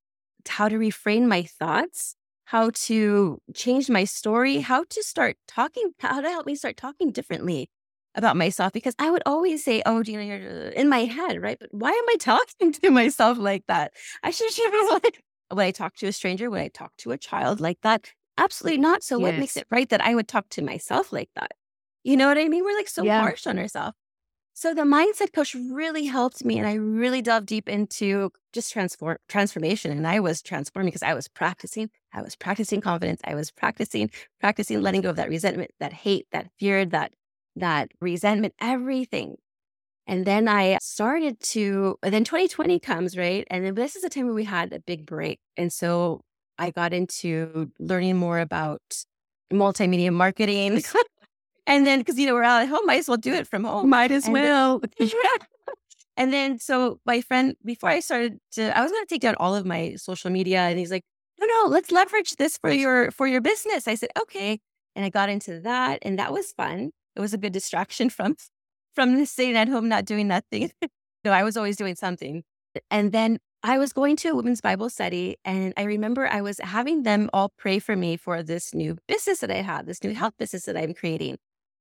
how 0.48 0.70
to 0.70 0.78
refrain 0.78 1.28
my 1.28 1.44
thoughts, 1.44 2.16
how 2.46 2.72
to 2.74 3.40
change 3.54 3.90
my 3.90 4.04
story, 4.06 4.60
how 4.60 4.86
to 4.90 5.04
start 5.04 5.38
talking, 5.48 5.92
how 6.00 6.22
to 6.22 6.30
help 6.30 6.46
me 6.46 6.56
start 6.56 6.78
talking 6.78 7.12
differently 7.12 7.70
about 8.16 8.36
myself 8.38 8.74
because 8.74 8.96
I 9.00 9.12
would 9.12 9.24
always 9.26 9.64
say, 9.64 9.82
"Oh, 9.86 10.02
Gina, 10.04 10.24
you're 10.24 10.68
uh, 10.70 10.72
in 10.72 10.90
my 10.90 11.06
head, 11.06 11.42
right?" 11.42 11.58
But 11.60 11.70
why 11.72 11.90
am 11.92 12.10
I 12.10 12.16
talking 12.20 12.72
to 12.74 12.90
myself 12.90 13.38
like 13.38 13.66
that? 13.68 13.94
I 14.24 14.32
should 14.32 14.50
be 14.56 14.88
like 15.04 15.22
when 15.50 15.66
I 15.68 15.72
talk 15.72 15.96
to 15.98 16.08
a 16.08 16.12
stranger, 16.12 16.50
when 16.50 16.62
I 16.62 16.70
talk 16.70 16.92
to 16.98 17.12
a 17.12 17.18
child 17.18 17.60
like 17.60 17.80
that, 17.82 18.12
absolutely 18.38 18.80
not. 18.80 19.04
So 19.04 19.20
what 19.20 19.38
makes 19.38 19.58
it 19.58 19.68
right 19.70 19.90
that 19.90 20.02
I 20.02 20.16
would 20.16 20.28
talk 20.28 20.50
to 20.50 20.62
myself 20.64 21.12
like 21.14 21.30
that? 21.36 21.52
You 22.10 22.18
know 22.18 22.28
what 22.28 22.40
I 22.40 22.48
mean? 22.48 22.64
We're 22.64 22.76
like 22.76 22.88
so 22.88 23.04
Yeah. 23.04 23.22
harsh 23.22 23.46
on 23.46 23.60
ourselves. 23.60 23.96
So 24.56 24.74
the 24.74 24.82
mindset 24.82 25.32
coach 25.32 25.54
really 25.54 26.06
helped 26.06 26.44
me 26.44 26.58
and 26.58 26.68
I 26.68 26.74
really 26.74 27.22
dove 27.22 27.46
deep 27.46 27.70
into 27.70 28.32
just 28.52 28.74
transform 28.74 29.18
transformation. 29.28 29.92
And 29.92 30.08
I 30.08 30.20
was 30.20 30.42
transforming 30.42 30.88
because 30.90 31.04
I 31.04 31.14
was 31.14 31.28
practicing. 31.28 31.92
I 32.12 32.24
was 32.24 32.36
practicing 32.36 32.82
confidence. 32.82 33.22
I 33.26 33.36
was 33.36 33.52
practicing, 33.52 34.10
practicing 34.40 34.82
letting 34.82 35.02
go 35.02 35.12
of 35.12 35.18
that 35.18 35.30
resentment, 35.30 35.70
that 35.80 35.94
hate, 35.94 36.26
that 36.32 36.48
fear, 36.58 36.84
that 36.88 37.14
that 37.58 37.92
resentment, 38.02 38.56
everything. 38.60 39.36
And 40.08 40.26
then 40.26 40.48
I 40.48 40.80
started 40.82 41.40
to, 41.42 41.98
then 42.02 42.24
2020 42.24 42.80
comes, 42.80 43.18
right? 43.20 43.46
And 43.52 43.64
then 43.64 43.76
this 43.76 43.96
is 43.96 44.02
the 44.02 44.10
time 44.10 44.26
where 44.26 44.34
we 44.34 44.46
had 44.46 44.74
a 44.74 44.80
big 44.80 45.06
break. 45.06 45.40
And 45.58 45.72
so 45.72 46.22
I 46.58 46.72
got 46.72 46.92
into 46.92 47.72
learning 47.80 48.18
more 48.18 48.40
about 48.40 48.82
multimedia 49.54 50.12
marketing. 50.12 50.82
And 51.70 51.86
then, 51.86 52.00
because, 52.00 52.18
you 52.18 52.26
know, 52.26 52.34
we're 52.34 52.44
all 52.44 52.58
at 52.58 52.68
home, 52.68 52.86
might 52.86 52.98
as 52.98 53.08
well 53.08 53.18
do 53.18 53.32
it 53.32 53.48
from 53.48 53.64
home. 53.64 53.90
Might 53.90 54.10
as 54.12 54.26
and 54.26 54.34
well. 54.34 54.82
Then, 54.98 55.10
and 56.18 56.34
then, 56.34 56.58
so 56.58 57.00
my 57.06 57.22
friend, 57.22 57.56
before 57.64 57.90
I 57.92 58.00
started 58.00 58.40
to, 58.54 58.76
I 58.76 58.82
was 58.82 58.92
going 58.92 59.06
to 59.06 59.08
take 59.08 59.22
down 59.22 59.36
all 59.36 59.56
of 59.56 59.68
my 59.68 59.94
social 59.96 60.32
media. 60.32 60.62
And 60.62 60.80
he's 60.80 60.90
like, 60.90 61.04
no, 61.40 61.46
no, 61.46 61.70
let's 61.70 61.92
leverage 61.92 62.38
this 62.38 62.58
for 62.58 62.72
your, 62.72 63.12
for 63.12 63.28
your 63.28 63.40
business. 63.40 63.88
I 63.88 63.94
said, 63.94 64.10
okay. 64.20 64.60
And 64.96 65.06
I 65.06 65.10
got 65.10 65.30
into 65.30 65.60
that. 65.60 66.00
And 66.02 66.18
that 66.18 66.34
was 66.34 66.52
fun. 66.54 66.90
It 67.16 67.20
was 67.20 67.36
a 67.36 67.38
good 67.38 67.54
distraction 67.54 68.10
from, 68.10 68.36
from 68.96 69.24
sitting 69.28 69.56
at 69.56 69.68
home, 69.68 69.88
not 69.88 70.06
doing 70.06 70.28
nothing. 70.28 70.72
no, 71.24 71.32
I 71.32 71.44
was 71.44 71.56
always 71.56 71.78
doing 71.78 71.96
something. 71.96 72.42
And 72.90 73.12
then 73.12 73.38
I 73.62 73.78
was 73.78 73.94
going 73.94 74.16
to 74.18 74.30
a 74.30 74.36
women's 74.36 74.62
Bible 74.62 74.90
study, 74.90 75.36
and 75.44 75.74
I 75.76 75.84
remember 75.84 76.28
I 76.28 76.40
was 76.40 76.60
having 76.64 77.04
them 77.04 77.30
all 77.34 77.52
pray 77.58 77.80
for 77.80 77.96
me 77.96 78.16
for 78.16 78.42
this 78.42 78.74
new 78.74 78.98
business 79.06 79.40
that 79.40 79.52
I 79.52 79.62
had, 79.62 79.86
this 79.86 80.02
new 80.02 80.14
health 80.14 80.34
business 80.40 80.64
that 80.64 80.78
I'm 80.78 80.94
creating. 80.94 81.38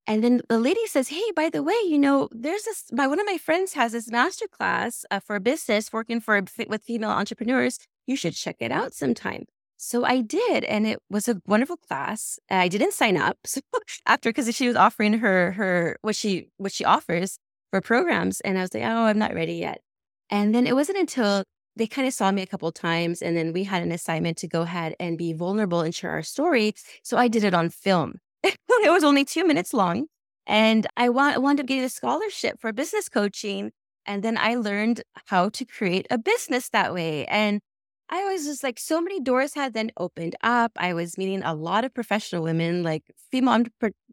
And 0.09 0.25
then 0.25 0.41
the 0.49 0.59
lady 0.59 0.87
says, 0.87 1.09
Hey, 1.09 1.31
by 1.37 1.51
the 1.51 1.63
way, 1.63 1.77
you 1.85 1.99
know, 1.99 2.31
there's 2.33 2.63
this, 2.63 2.85
my, 2.91 3.07
one 3.07 3.21
of 3.21 3.27
my 3.27 3.37
friends 3.37 3.75
has 3.75 3.93
this 3.93 4.11
master 4.11 4.49
class 4.49 5.05
uh, 5.11 5.21
for 5.21 5.39
business 5.39 5.93
working 5.93 6.19
for 6.19 6.43
with 6.67 6.83
female 6.83 7.11
entrepreneurs. 7.11 7.79
You 8.07 8.17
should 8.17 8.35
check 8.35 8.57
it 8.61 8.73
out 8.73 8.95
sometime. 8.95 9.45
So 9.77 10.05
I 10.05 10.23
did, 10.23 10.65
and 10.65 10.87
it 10.87 10.99
was 11.09 11.29
a 11.29 11.41
wonderful 11.47 11.77
class. 11.77 12.41
I 12.51 12.69
didn't 12.69 12.95
sign 12.95 13.19
up 13.19 13.37
so 13.45 13.61
after 14.07 14.31
because 14.31 14.53
she 14.57 14.67
was 14.67 14.77
offering 14.77 15.13
her 15.19 15.53
her 15.53 15.99
what 16.01 16.17
she 16.17 16.49
what 16.57 16.73
she 16.73 16.85
offers 16.87 17.39
for 17.71 17.83
programs, 17.83 18.41
and 18.41 18.57
I 18.59 18.63
was 18.63 18.73
like, 18.73 18.85
oh, 18.85 19.05
I'm 19.05 19.19
not 19.19 19.35
ready 19.35 19.55
yet. 19.55 19.83
And 20.31 20.55
then 20.55 20.67
it 20.67 20.75
wasn't 20.75 20.99
until 20.99 21.45
they 21.77 21.87
kind 21.87 22.09
of 22.09 22.15
saw 22.15 22.33
me 22.33 22.41
a 22.41 22.47
couple 22.47 22.73
times, 22.73 23.21
and 23.21 23.37
then 23.37 23.53
we 23.53 23.65
had 23.65 23.83
an 23.83 23.93
assignment 23.93 24.39
to 24.39 24.49
go 24.49 24.63
ahead 24.63 24.97
and 24.99 25.19
be 25.19 25.35
vulnerable 25.35 25.83
and 25.83 25.95
share 25.95 26.13
our 26.13 26.23
story. 26.23 26.75
So 27.03 27.19
I 27.19 27.29
did 27.29 27.45
it 27.45 27.55
on 27.55 27.69
film. 27.69 28.21
it 28.45 28.91
was 28.91 29.05
only 29.05 29.25
two 29.25 29.45
minutes 29.45 29.73
long. 29.75 30.07
And 30.47 30.87
I 30.97 31.11
want, 31.11 31.41
wound 31.43 31.61
up 31.61 31.67
getting 31.67 31.85
a 31.85 31.89
scholarship 31.89 32.61
for 32.61 32.73
business 32.73 33.09
coaching. 33.09 33.73
And 34.07 34.23
then 34.23 34.39
I 34.39 34.55
learned 34.55 35.03
how 35.27 35.51
to 35.51 35.65
create 35.65 36.07
a 36.11 36.19
business 36.19 36.71
that 36.71 36.95
way. 36.95 37.27
And 37.27 37.61
I 38.09 38.25
was 38.33 38.47
just 38.47 38.63
like, 38.63 38.79
so 38.79 39.03
many 39.03 39.21
doors 39.21 39.55
had 39.55 39.75
then 39.75 39.91
opened 39.99 40.35
up. 40.43 40.73
I 40.77 40.95
was 40.95 41.19
meeting 41.19 41.43
a 41.43 41.55
lot 41.55 41.85
of 41.85 41.93
professional 41.93 42.43
women, 42.43 42.83
like 42.83 43.03
female 43.31 43.65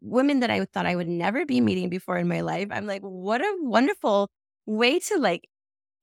women 0.02 0.40
that 0.40 0.50
I 0.50 0.62
thought 0.66 0.84
I 0.84 0.96
would 0.96 1.08
never 1.08 1.46
be 1.46 1.62
meeting 1.62 1.88
before 1.88 2.18
in 2.18 2.28
my 2.28 2.42
life. 2.42 2.68
I'm 2.70 2.86
like, 2.86 3.00
what 3.02 3.40
a 3.40 3.56
wonderful 3.60 4.28
way 4.66 4.98
to 4.98 5.18
like, 5.18 5.48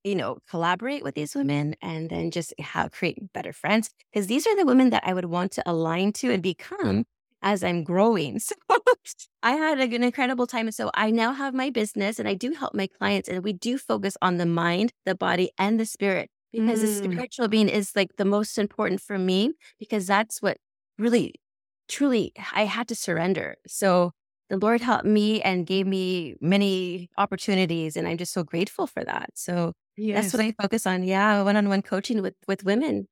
you 0.04 0.16
know, 0.16 0.40
collaborate 0.50 1.04
with 1.04 1.16
these 1.16 1.36
women 1.36 1.76
and 1.82 2.10
then 2.10 2.32
just 2.32 2.54
how 2.60 2.88
create 2.90 3.32
better 3.34 3.54
friends. 3.54 3.90
Because 4.12 4.28
these 4.28 4.48
are 4.48 4.56
the 4.56 4.66
women 4.66 4.90
that 4.92 5.04
I 5.06 5.14
would 5.14 5.26
want 5.26 5.52
to 5.54 5.64
align 5.70 6.14
to 6.14 6.32
and 6.32 6.42
become 6.44 7.06
as 7.44 7.64
I'm 7.64 7.84
growing. 7.84 8.40
So 9.06 9.16
I 9.44 9.52
had 9.52 9.80
an 9.80 10.02
incredible 10.02 10.48
time. 10.48 10.68
And 10.68 10.76
so 10.76 10.90
I 10.94 11.12
now 11.12 11.34
have 11.34 11.54
my 11.54 11.70
business 11.70 12.20
and 12.20 12.28
I 12.28 12.36
do 12.36 12.54
help 12.54 12.74
my 12.74 12.88
clients 12.88 13.28
and 13.28 13.44
we 13.44 13.52
do 13.52 13.78
focus 13.78 14.16
on 14.22 14.38
the 14.38 14.46
mind, 14.46 14.94
the 15.06 15.14
body, 15.14 15.52
and 15.58 15.78
the 15.78 15.86
spirit 15.86 16.30
because 16.54 16.80
mm. 16.80 16.84
the 16.84 16.88
spiritual 16.88 17.50
being 17.50 17.68
is 17.68 17.92
like 17.98 18.16
the 18.18 18.24
most 18.24 18.58
important 18.58 19.02
for 19.02 19.18
me 19.18 19.52
because 19.78 20.08
that's 20.08 20.42
what 20.42 20.58
really, 20.98 21.36
truly 21.90 22.32
I 22.54 22.64
had 22.64 22.88
to 22.88 22.96
surrender. 22.96 23.56
So 23.68 24.12
the 24.50 24.58
Lord 24.58 24.80
helped 24.80 25.06
me 25.06 25.42
and 25.42 25.66
gave 25.66 25.86
me 25.86 26.36
many 26.40 27.10
opportunities. 27.18 27.98
And 27.98 28.08
I'm 28.08 28.18
just 28.18 28.32
so 28.32 28.44
grateful 28.44 28.88
for 28.88 29.04
that. 29.04 29.32
So 29.34 29.74
yes. 29.98 30.32
that's 30.32 30.34
what 30.34 30.46
I 30.46 30.54
focus 30.62 30.88
on. 30.88 31.04
Yeah. 31.04 31.42
One 31.42 31.58
on 31.58 31.68
one 31.68 31.82
coaching 31.82 32.22
with, 32.22 32.36
with 32.48 32.64
women. 32.64 33.08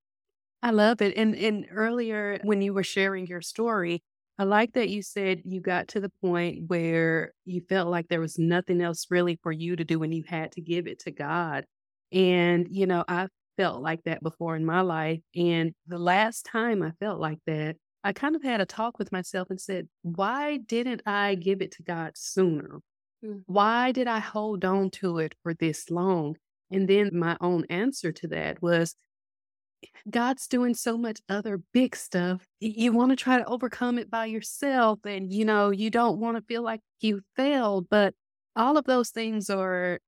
I 0.64 0.72
love 0.72 1.02
it. 1.02 1.18
And 1.18 1.36
and 1.36 1.66
earlier 1.72 2.40
when 2.44 2.62
you 2.62 2.74
were 2.74 2.84
sharing 2.84 3.26
your 3.26 3.42
story, 3.42 4.04
I 4.40 4.44
like 4.44 4.74
that 4.74 4.90
you 4.90 5.02
said 5.02 5.42
you 5.46 5.62
got 5.62 5.90
to 5.90 6.00
the 6.00 6.12
point 6.22 6.64
where 6.68 7.34
you 7.46 7.62
felt 7.68 7.90
like 7.90 8.08
there 8.08 8.20
was 8.20 8.40
nothing 8.40 8.82
else 8.82 9.08
really 9.10 9.40
for 9.44 9.52
you 9.52 9.76
to 9.76 9.84
do 9.84 10.02
and 10.04 10.14
you 10.14 10.24
had 10.28 10.54
to 10.54 10.62
give 10.62 10.88
it 10.88 11.00
to 11.00 11.12
God. 11.12 11.66
And, 12.12 12.68
you 12.72 12.88
know, 12.88 13.04
I 13.08 13.28
felt 13.58 13.82
like 13.82 14.04
that 14.04 14.24
before 14.24 14.56
in 14.56 14.66
my 14.66 14.82
life. 14.82 15.20
And 15.36 15.74
the 15.88 16.00
last 16.00 16.46
time 16.46 16.82
I 16.82 16.92
felt 17.00 17.20
like 17.20 17.40
that, 17.46 17.76
I 18.04 18.14
kind 18.14 18.36
of 18.36 18.42
had 18.42 18.62
a 18.62 18.66
talk 18.66 18.98
with 18.98 19.12
myself 19.12 19.50
and 19.50 19.62
said, 19.62 19.88
why 20.02 20.58
didn't 20.58 21.04
I 21.06 21.36
give 21.36 21.62
it 21.62 21.72
to 21.74 21.84
God 21.84 22.14
sooner? 22.16 22.80
Mm. 23.24 23.44
Why 23.46 23.92
did 23.92 24.08
I 24.08 24.20
hold 24.20 24.66
on 24.66 24.90
to 24.92 25.20
it 25.20 25.36
for 25.44 25.54
this 25.54 25.92
long? 25.92 26.38
And 26.72 26.88
then 26.88 27.12
my 27.14 27.38
own 27.42 27.66
answer 27.70 28.12
to 28.12 28.28
that 28.30 28.62
was 28.62 28.96
God's 30.10 30.48
doing 30.48 30.74
so 30.74 30.98
much 30.98 31.20
other 31.30 31.62
big 31.74 31.96
stuff. 31.96 32.46
You 32.60 32.92
want 32.92 33.12
to 33.12 33.16
try 33.16 33.38
to 33.38 33.46
overcome 33.46 33.98
it 34.00 34.10
by 34.10 34.26
yourself 34.26 35.00
and 35.06 35.32
you 35.32 35.46
know, 35.46 35.70
you 35.70 35.90
don't 35.90 36.20
want 36.20 36.38
to 36.38 36.44
feel 36.44 36.64
like 36.64 36.82
you 37.00 37.22
failed, 37.36 37.88
but 37.90 38.14
all 38.56 38.78
of 38.78 38.86
those 38.86 39.10
things 39.10 39.50
are 39.50 40.00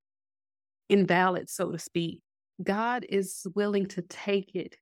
invalid, 0.89 1.49
so 1.49 1.71
to 1.71 1.79
speak. 1.79 2.21
God 2.61 3.05
is 3.09 3.45
willing 3.55 3.87
to 3.87 4.01
take 4.01 4.55
it 4.55 4.75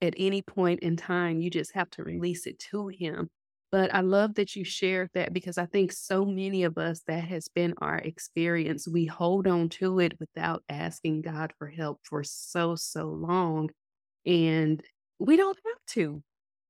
at 0.00 0.14
any 0.16 0.42
point 0.42 0.80
in 0.80 0.96
time. 0.96 1.40
You 1.40 1.50
just 1.50 1.74
have 1.74 1.90
to 1.90 2.02
release 2.02 2.46
it 2.46 2.58
to 2.70 2.88
him. 2.88 3.28
But 3.70 3.92
I 3.92 4.02
love 4.02 4.34
that 4.34 4.54
you 4.54 4.64
shared 4.64 5.10
that 5.14 5.32
because 5.32 5.58
I 5.58 5.66
think 5.66 5.90
so 5.90 6.24
many 6.24 6.62
of 6.62 6.78
us 6.78 7.02
that 7.08 7.24
has 7.24 7.48
been 7.48 7.74
our 7.78 7.98
experience. 7.98 8.86
We 8.86 9.06
hold 9.06 9.48
on 9.48 9.68
to 9.70 9.98
it 9.98 10.14
without 10.20 10.62
asking 10.68 11.22
God 11.22 11.52
for 11.58 11.66
help 11.66 11.98
for 12.04 12.22
so, 12.22 12.76
so 12.76 13.06
long. 13.06 13.70
And 14.26 14.82
we 15.18 15.36
don't 15.36 15.58
have 15.64 15.94
to, 15.94 16.22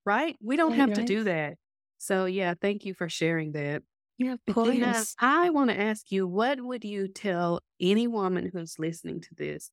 right? 0.05 0.37
We 0.43 0.57
don't 0.57 0.75
have 0.75 0.91
right. 0.91 0.97
to 0.97 1.05
do 1.05 1.25
that. 1.25 1.55
So, 1.99 2.27
yeah, 2.27 2.55
thank 2.61 2.85
you 2.85 2.95
for 2.95 3.09
sharing 3.09 3.53
that. 3.53 3.83
Yeah, 4.19 4.35
of 4.35 4.55
course. 4.55 5.17
I 5.19 5.51
want 5.51 5.71
to 5.71 5.81
ask 5.81 6.13
you, 6.13 6.27
what 6.27 6.61
would 6.61 6.85
you 6.85 7.09
tell 7.09 7.61
any 7.81 8.07
woman 8.07 8.51
who's 8.53 8.79
listening 8.79 9.21
to 9.23 9.35
this 9.37 9.71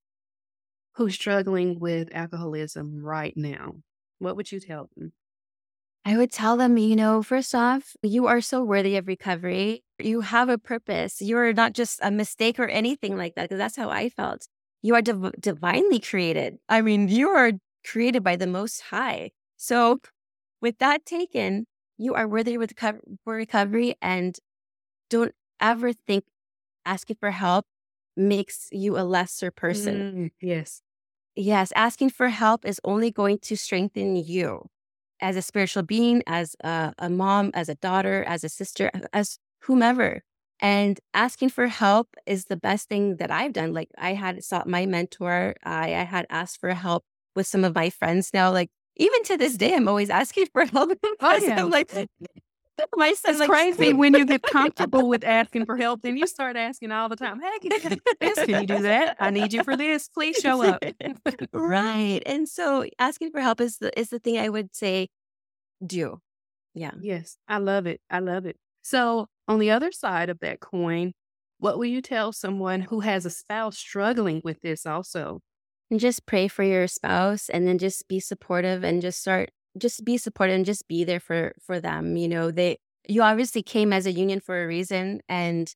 who's 0.95 1.13
struggling 1.13 1.79
with 1.79 2.09
alcoholism 2.13 3.01
right 3.03 3.33
now? 3.35 3.75
What 4.19 4.35
would 4.35 4.51
you 4.51 4.59
tell 4.59 4.89
them? 4.95 5.13
I 6.03 6.17
would 6.17 6.31
tell 6.31 6.57
them, 6.57 6.77
you 6.77 6.95
know, 6.95 7.21
first 7.21 7.53
off, 7.53 7.95
you 8.01 8.25
are 8.25 8.41
so 8.41 8.63
worthy 8.63 8.97
of 8.97 9.07
recovery. 9.07 9.83
You 9.99 10.21
have 10.21 10.49
a 10.49 10.57
purpose. 10.57 11.21
You're 11.21 11.53
not 11.53 11.73
just 11.73 11.99
a 12.01 12.09
mistake 12.09 12.59
or 12.59 12.67
anything 12.67 13.17
like 13.17 13.35
that, 13.35 13.43
because 13.43 13.59
that's 13.59 13.77
how 13.77 13.89
I 13.89 14.09
felt. 14.09 14.47
You 14.81 14.95
are 14.95 15.01
div- 15.03 15.39
divinely 15.39 15.99
created. 15.99 16.57
I 16.67 16.81
mean, 16.81 17.07
you 17.07 17.29
are 17.29 17.51
created 17.83 18.23
by 18.23 18.35
the 18.35 18.47
Most 18.47 18.81
High. 18.81 19.31
So, 19.57 20.01
with 20.61 20.79
that 20.79 21.05
taken, 21.05 21.67
you 21.97 22.13
are 22.15 22.27
worthy 22.27 22.57
with 22.57 22.73
for 23.23 23.35
recovery 23.35 23.95
and 24.01 24.37
don't 25.09 25.33
ever 25.61 25.93
think 25.93 26.25
asking 26.85 27.17
for 27.19 27.31
help 27.31 27.65
makes 28.17 28.69
you 28.71 28.97
a 28.97 29.03
lesser 29.03 29.51
person. 29.51 30.05
Mm, 30.13 30.31
yes. 30.41 30.81
Yes. 31.35 31.71
Asking 31.75 32.09
for 32.09 32.29
help 32.29 32.65
is 32.65 32.79
only 32.83 33.11
going 33.11 33.39
to 33.39 33.55
strengthen 33.57 34.15
you 34.15 34.67
as 35.21 35.35
a 35.37 35.41
spiritual 35.41 35.83
being, 35.83 36.23
as 36.27 36.55
a, 36.63 36.93
a 36.99 37.09
mom, 37.09 37.51
as 37.53 37.69
a 37.69 37.75
daughter, 37.75 38.23
as 38.25 38.43
a 38.43 38.49
sister, 38.49 38.91
as 39.13 39.37
whomever. 39.61 40.23
And 40.59 40.99
asking 41.13 41.49
for 41.49 41.67
help 41.67 42.15
is 42.25 42.45
the 42.45 42.57
best 42.57 42.89
thing 42.89 43.17
that 43.17 43.31
I've 43.31 43.53
done. 43.53 43.73
Like 43.73 43.89
I 43.97 44.13
had 44.13 44.43
sought 44.43 44.67
my 44.67 44.85
mentor, 44.85 45.55
I, 45.63 45.95
I 45.95 46.03
had 46.03 46.25
asked 46.29 46.59
for 46.59 46.73
help 46.73 47.05
with 47.35 47.47
some 47.47 47.63
of 47.63 47.75
my 47.75 47.89
friends 47.89 48.31
now. 48.33 48.51
Like 48.51 48.69
even 48.97 49.23
to 49.23 49.37
this 49.37 49.57
day, 49.57 49.75
I'm 49.75 49.87
always 49.87 50.09
asking 50.09 50.47
for 50.53 50.65
help. 50.65 50.91
Oh, 51.19 51.37
yeah. 51.37 51.59
I'm 51.59 51.69
like, 51.69 51.91
my 52.95 53.13
son's 53.13 53.39
like, 53.39 53.49
crazy 53.49 53.93
when 53.93 54.13
you 54.13 54.25
get 54.25 54.41
comfortable 54.41 55.07
with 55.07 55.23
asking 55.23 55.65
for 55.65 55.77
help. 55.77 56.01
Then 56.01 56.17
you 56.17 56.27
start 56.27 56.55
asking 56.55 56.91
all 56.91 57.09
the 57.09 57.15
time, 57.15 57.39
"Hey, 57.39 57.59
can 57.59 57.71
you 57.71 57.89
do 57.89 58.01
this? 58.19 58.35
Can 58.45 58.61
you 58.61 58.67
do 58.67 58.81
that? 58.83 59.17
I 59.19 59.29
need 59.29 59.53
you 59.53 59.63
for 59.63 59.77
this. 59.77 60.07
Please 60.07 60.37
show 60.41 60.63
up." 60.63 60.83
right, 61.53 62.21
and 62.25 62.47
so 62.47 62.85
asking 62.99 63.31
for 63.31 63.41
help 63.41 63.61
is 63.61 63.77
the 63.77 63.97
is 63.99 64.09
the 64.09 64.19
thing 64.19 64.37
I 64.37 64.49
would 64.49 64.75
say 64.75 65.09
do. 65.85 66.19
Yeah. 66.73 66.91
Yes, 67.01 67.37
I 67.47 67.57
love 67.57 67.85
it. 67.87 68.01
I 68.09 68.19
love 68.19 68.45
it. 68.45 68.57
So 68.81 69.27
on 69.47 69.59
the 69.59 69.71
other 69.71 69.91
side 69.91 70.29
of 70.29 70.39
that 70.39 70.59
coin, 70.59 71.13
what 71.59 71.77
will 71.77 71.85
you 71.85 72.01
tell 72.01 72.31
someone 72.31 72.81
who 72.81 73.01
has 73.01 73.25
a 73.25 73.29
spouse 73.29 73.77
struggling 73.77 74.41
with 74.43 74.61
this 74.61 74.85
also? 74.85 75.41
And 75.91 75.99
just 75.99 76.25
pray 76.27 76.47
for 76.49 76.63
your 76.63 76.87
spouse 76.87 77.49
and 77.49 77.67
then 77.67 77.79
just 77.79 78.07
be 78.09 78.19
supportive 78.21 78.83
and 78.83 79.01
just 79.01 79.21
start 79.21 79.51
just 79.77 80.05
be 80.05 80.17
supportive 80.17 80.55
and 80.55 80.65
just 80.65 80.87
be 80.89 81.03
there 81.05 81.21
for 81.21 81.53
for 81.61 81.79
them 81.81 82.17
you 82.17 82.27
know 82.29 82.51
they 82.51 82.77
you 83.07 83.23
obviously 83.23 83.63
came 83.63 83.93
as 83.93 84.05
a 84.07 84.13
union 84.13 84.39
for 84.41 84.63
a 84.63 84.67
reason 84.67 85.21
and 85.29 85.75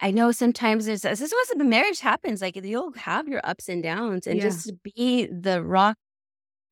I 0.00 0.10
know 0.10 0.30
sometimes 0.30 0.86
there's 0.86 1.02
this 1.02 1.20
is 1.20 1.32
what 1.32 1.58
the 1.58 1.64
marriage 1.64 2.00
happens. 2.00 2.42
Like 2.42 2.56
you'll 2.56 2.92
have 2.92 3.28
your 3.28 3.40
ups 3.44 3.68
and 3.68 3.82
downs, 3.82 4.26
and 4.26 4.40
Yeah. 4.40 4.40
just 4.40 4.72
be 4.82 5.26
the 5.26 5.62
rock 5.62 5.96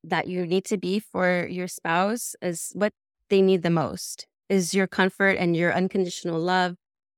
that 0.04 0.28
you 0.28 0.46
need 0.46 0.64
to 0.66 0.78
be 0.78 1.00
for 1.00 1.46
your 1.50 1.68
spouse 1.68 2.36
is 2.42 2.72
what 2.74 2.92
they 3.30 3.42
need 3.42 3.62
the 3.62 3.70
most 3.70 4.26
is 4.50 4.74
your 4.74 4.86
comfort 4.88 5.36
and 5.38 5.56
your 5.56 5.74
unconditional 5.74 6.40
love, 6.40 6.76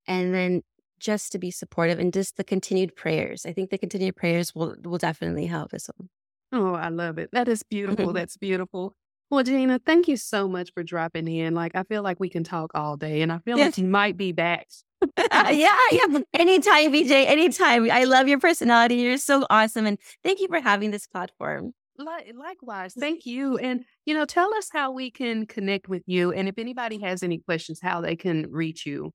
and 0.09 0.35
then 0.35 0.63
just 0.99 1.33
to 1.33 1.39
be 1.39 1.51
supportive 1.51 1.99
and 1.99 2.13
just 2.13 2.37
the 2.37 2.45
continued 2.45 2.97
prayers. 2.97 3.47
I 3.47 3.53
think 3.53 3.71
the 3.71 3.79
continued 3.79 4.17
prayers 4.17 4.55
will 4.55 4.77
will 4.83 4.99
definitely 4.99 5.47
help 5.47 5.75
as 5.75 5.89
well. 5.97 6.09
Oh, 6.53 6.75
I 6.75 6.89
love 6.89 7.19
it. 7.19 7.31
That 7.33 7.49
is 7.49 7.63
beautiful. 7.63 8.13
That's 8.13 8.37
beautiful. 8.37 8.95
Well, 9.29 9.43
Gina, 9.43 9.81
thank 9.85 10.07
you 10.07 10.17
so 10.17 10.47
much 10.47 10.73
for 10.73 10.85
dropping 10.85 11.27
in. 11.27 11.55
Like, 11.55 11.73
I 11.75 11.83
feel 11.83 12.03
like 12.03 12.21
we 12.21 12.29
can 12.29 12.45
talk 12.45 12.71
all 12.75 12.97
day, 12.97 13.23
and 13.23 13.33
I 13.33 13.39
feel 13.39 13.59
like 13.59 13.77
you 13.77 13.85
might 13.85 14.17
be 14.17 14.31
back. 14.31 14.69
yeah, 15.33 15.75
yeah. 15.91 16.19
Anytime, 16.33 16.93
VJ, 16.93 17.11
anytime. 17.11 17.91
I 17.91 18.05
love 18.05 18.29
your 18.29 18.39
personality. 18.39 18.97
You're 18.97 19.19
so 19.19 19.45
awesome. 19.51 19.85
And 19.85 19.99
thank 20.23 20.41
you 20.41 20.47
for 20.49 20.61
having 20.61 20.93
this 20.93 21.09
platform. 21.09 21.73
Likewise, 21.99 22.95
thank 22.99 23.27
you. 23.27 23.57
And, 23.59 23.85
you 24.05 24.15
know, 24.15 24.27
tell 24.27 24.55
us 24.55 24.69
how 24.73 24.93
we 24.93 25.11
can 25.11 25.47
connect 25.47 25.89
with 25.89 26.03
you. 26.07 26.33
And 26.33 26.49
if 26.49 26.59
anybody 26.59 27.01
has 27.01 27.23
any 27.23 27.39
questions, 27.39 27.81
how 27.83 28.01
they 28.01 28.17
can 28.17 28.47
reach 28.51 28.87
you. 28.87 29.13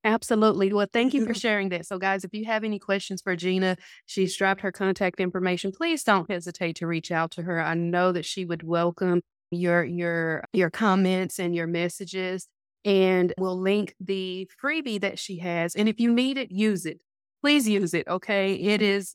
Absolutely. 0.05 0.73
Well, 0.73 0.87
thank 0.93 1.13
you 1.13 1.27
for 1.27 1.35
sharing 1.45 1.71
that. 1.71 1.87
So, 1.87 1.99
guys, 1.99 2.25
if 2.25 2.33
you 2.33 2.45
have 2.45 2.65
any 2.65 2.79
questions 2.79 3.21
for 3.21 3.35
Gina, 3.37 3.77
she's 4.07 4.37
dropped 4.37 4.61
her 4.61 4.73
contact 4.73 5.21
information. 5.21 5.73
Please 5.73 6.05
don't 6.05 6.31
hesitate 6.31 6.77
to 6.77 6.87
reach 6.87 7.11
out 7.11 7.31
to 7.33 7.43
her. 7.43 7.61
I 7.61 7.75
know 7.75 8.13
that 8.13 8.25
she 8.25 8.45
would 8.45 8.63
welcome 8.63 9.23
your 9.51 9.85
your 9.85 10.45
your 10.53 10.71
comments 10.71 11.39
and 11.39 11.55
your 11.55 11.67
messages. 11.67 12.47
And 12.85 13.35
we'll 13.39 13.61
link 13.61 13.95
the 14.01 14.49
freebie 14.63 15.01
that 15.01 15.19
she 15.19 15.39
has. 15.39 15.75
And 15.75 15.89
if 15.89 15.99
you 15.99 16.13
need 16.13 16.39
it, 16.39 16.53
use 16.53 16.87
it. 16.87 17.03
Please 17.43 17.69
use 17.69 17.95
it. 17.95 18.07
Okay. 18.09 18.55
It 18.55 18.81
mm-hmm. 18.81 18.91
is 18.91 19.15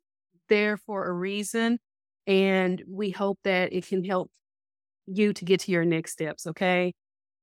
there 0.49 0.77
for 0.77 1.05
a 1.05 1.13
reason. 1.13 1.79
And 2.25 2.81
we 2.87 3.11
hope 3.11 3.39
that 3.43 3.73
it 3.73 3.85
can 3.85 4.03
help 4.03 4.31
you 5.07 5.33
to 5.33 5.45
get 5.45 5.61
to 5.61 5.71
your 5.71 5.85
next 5.85 6.13
steps. 6.13 6.47
Okay. 6.47 6.93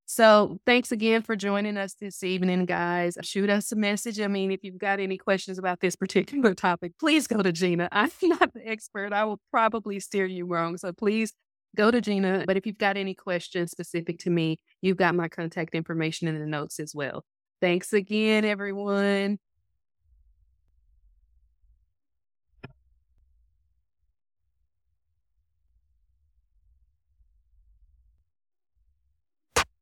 So 0.07 0.59
thanks 0.67 0.91
again 0.91 1.23
for 1.23 1.37
joining 1.37 1.77
us 1.77 1.95
this 1.95 2.25
evening, 2.25 2.65
guys. 2.65 3.17
Shoot 3.23 3.49
us 3.49 3.71
a 3.71 3.77
message. 3.77 4.19
I 4.19 4.27
mean, 4.27 4.51
if 4.51 4.65
you've 4.65 4.77
got 4.79 4.99
any 4.99 5.17
questions 5.17 5.57
about 5.57 5.79
this 5.79 5.95
particular 5.95 6.53
topic, 6.57 6.95
please 6.99 7.29
go 7.29 7.43
to 7.43 7.53
Gina. 7.53 7.89
I'm 7.93 8.11
not 8.23 8.53
the 8.53 8.67
expert. 8.67 9.13
I 9.13 9.25
will 9.25 9.39
probably 9.53 10.01
steer 10.01 10.27
you 10.27 10.47
wrong. 10.47 10.79
So 10.79 10.93
please 10.93 11.33
go 11.77 11.93
to 11.93 12.01
Gina. 12.01 12.43
But 12.45 12.57
if 12.57 12.67
you've 12.67 12.77
got 12.77 12.97
any 12.97 13.15
questions 13.15 13.71
specific 13.71 14.19
to 14.21 14.31
me, 14.31 14.59
you've 14.83 14.97
got 14.97 15.15
my 15.15 15.29
contact 15.29 15.77
information 15.77 16.27
in 16.27 16.41
the 16.41 16.47
notes 16.47 16.81
as 16.81 16.93
well. 16.93 17.25
Thanks 17.61 17.93
again, 17.93 18.45
everyone. 18.45 19.39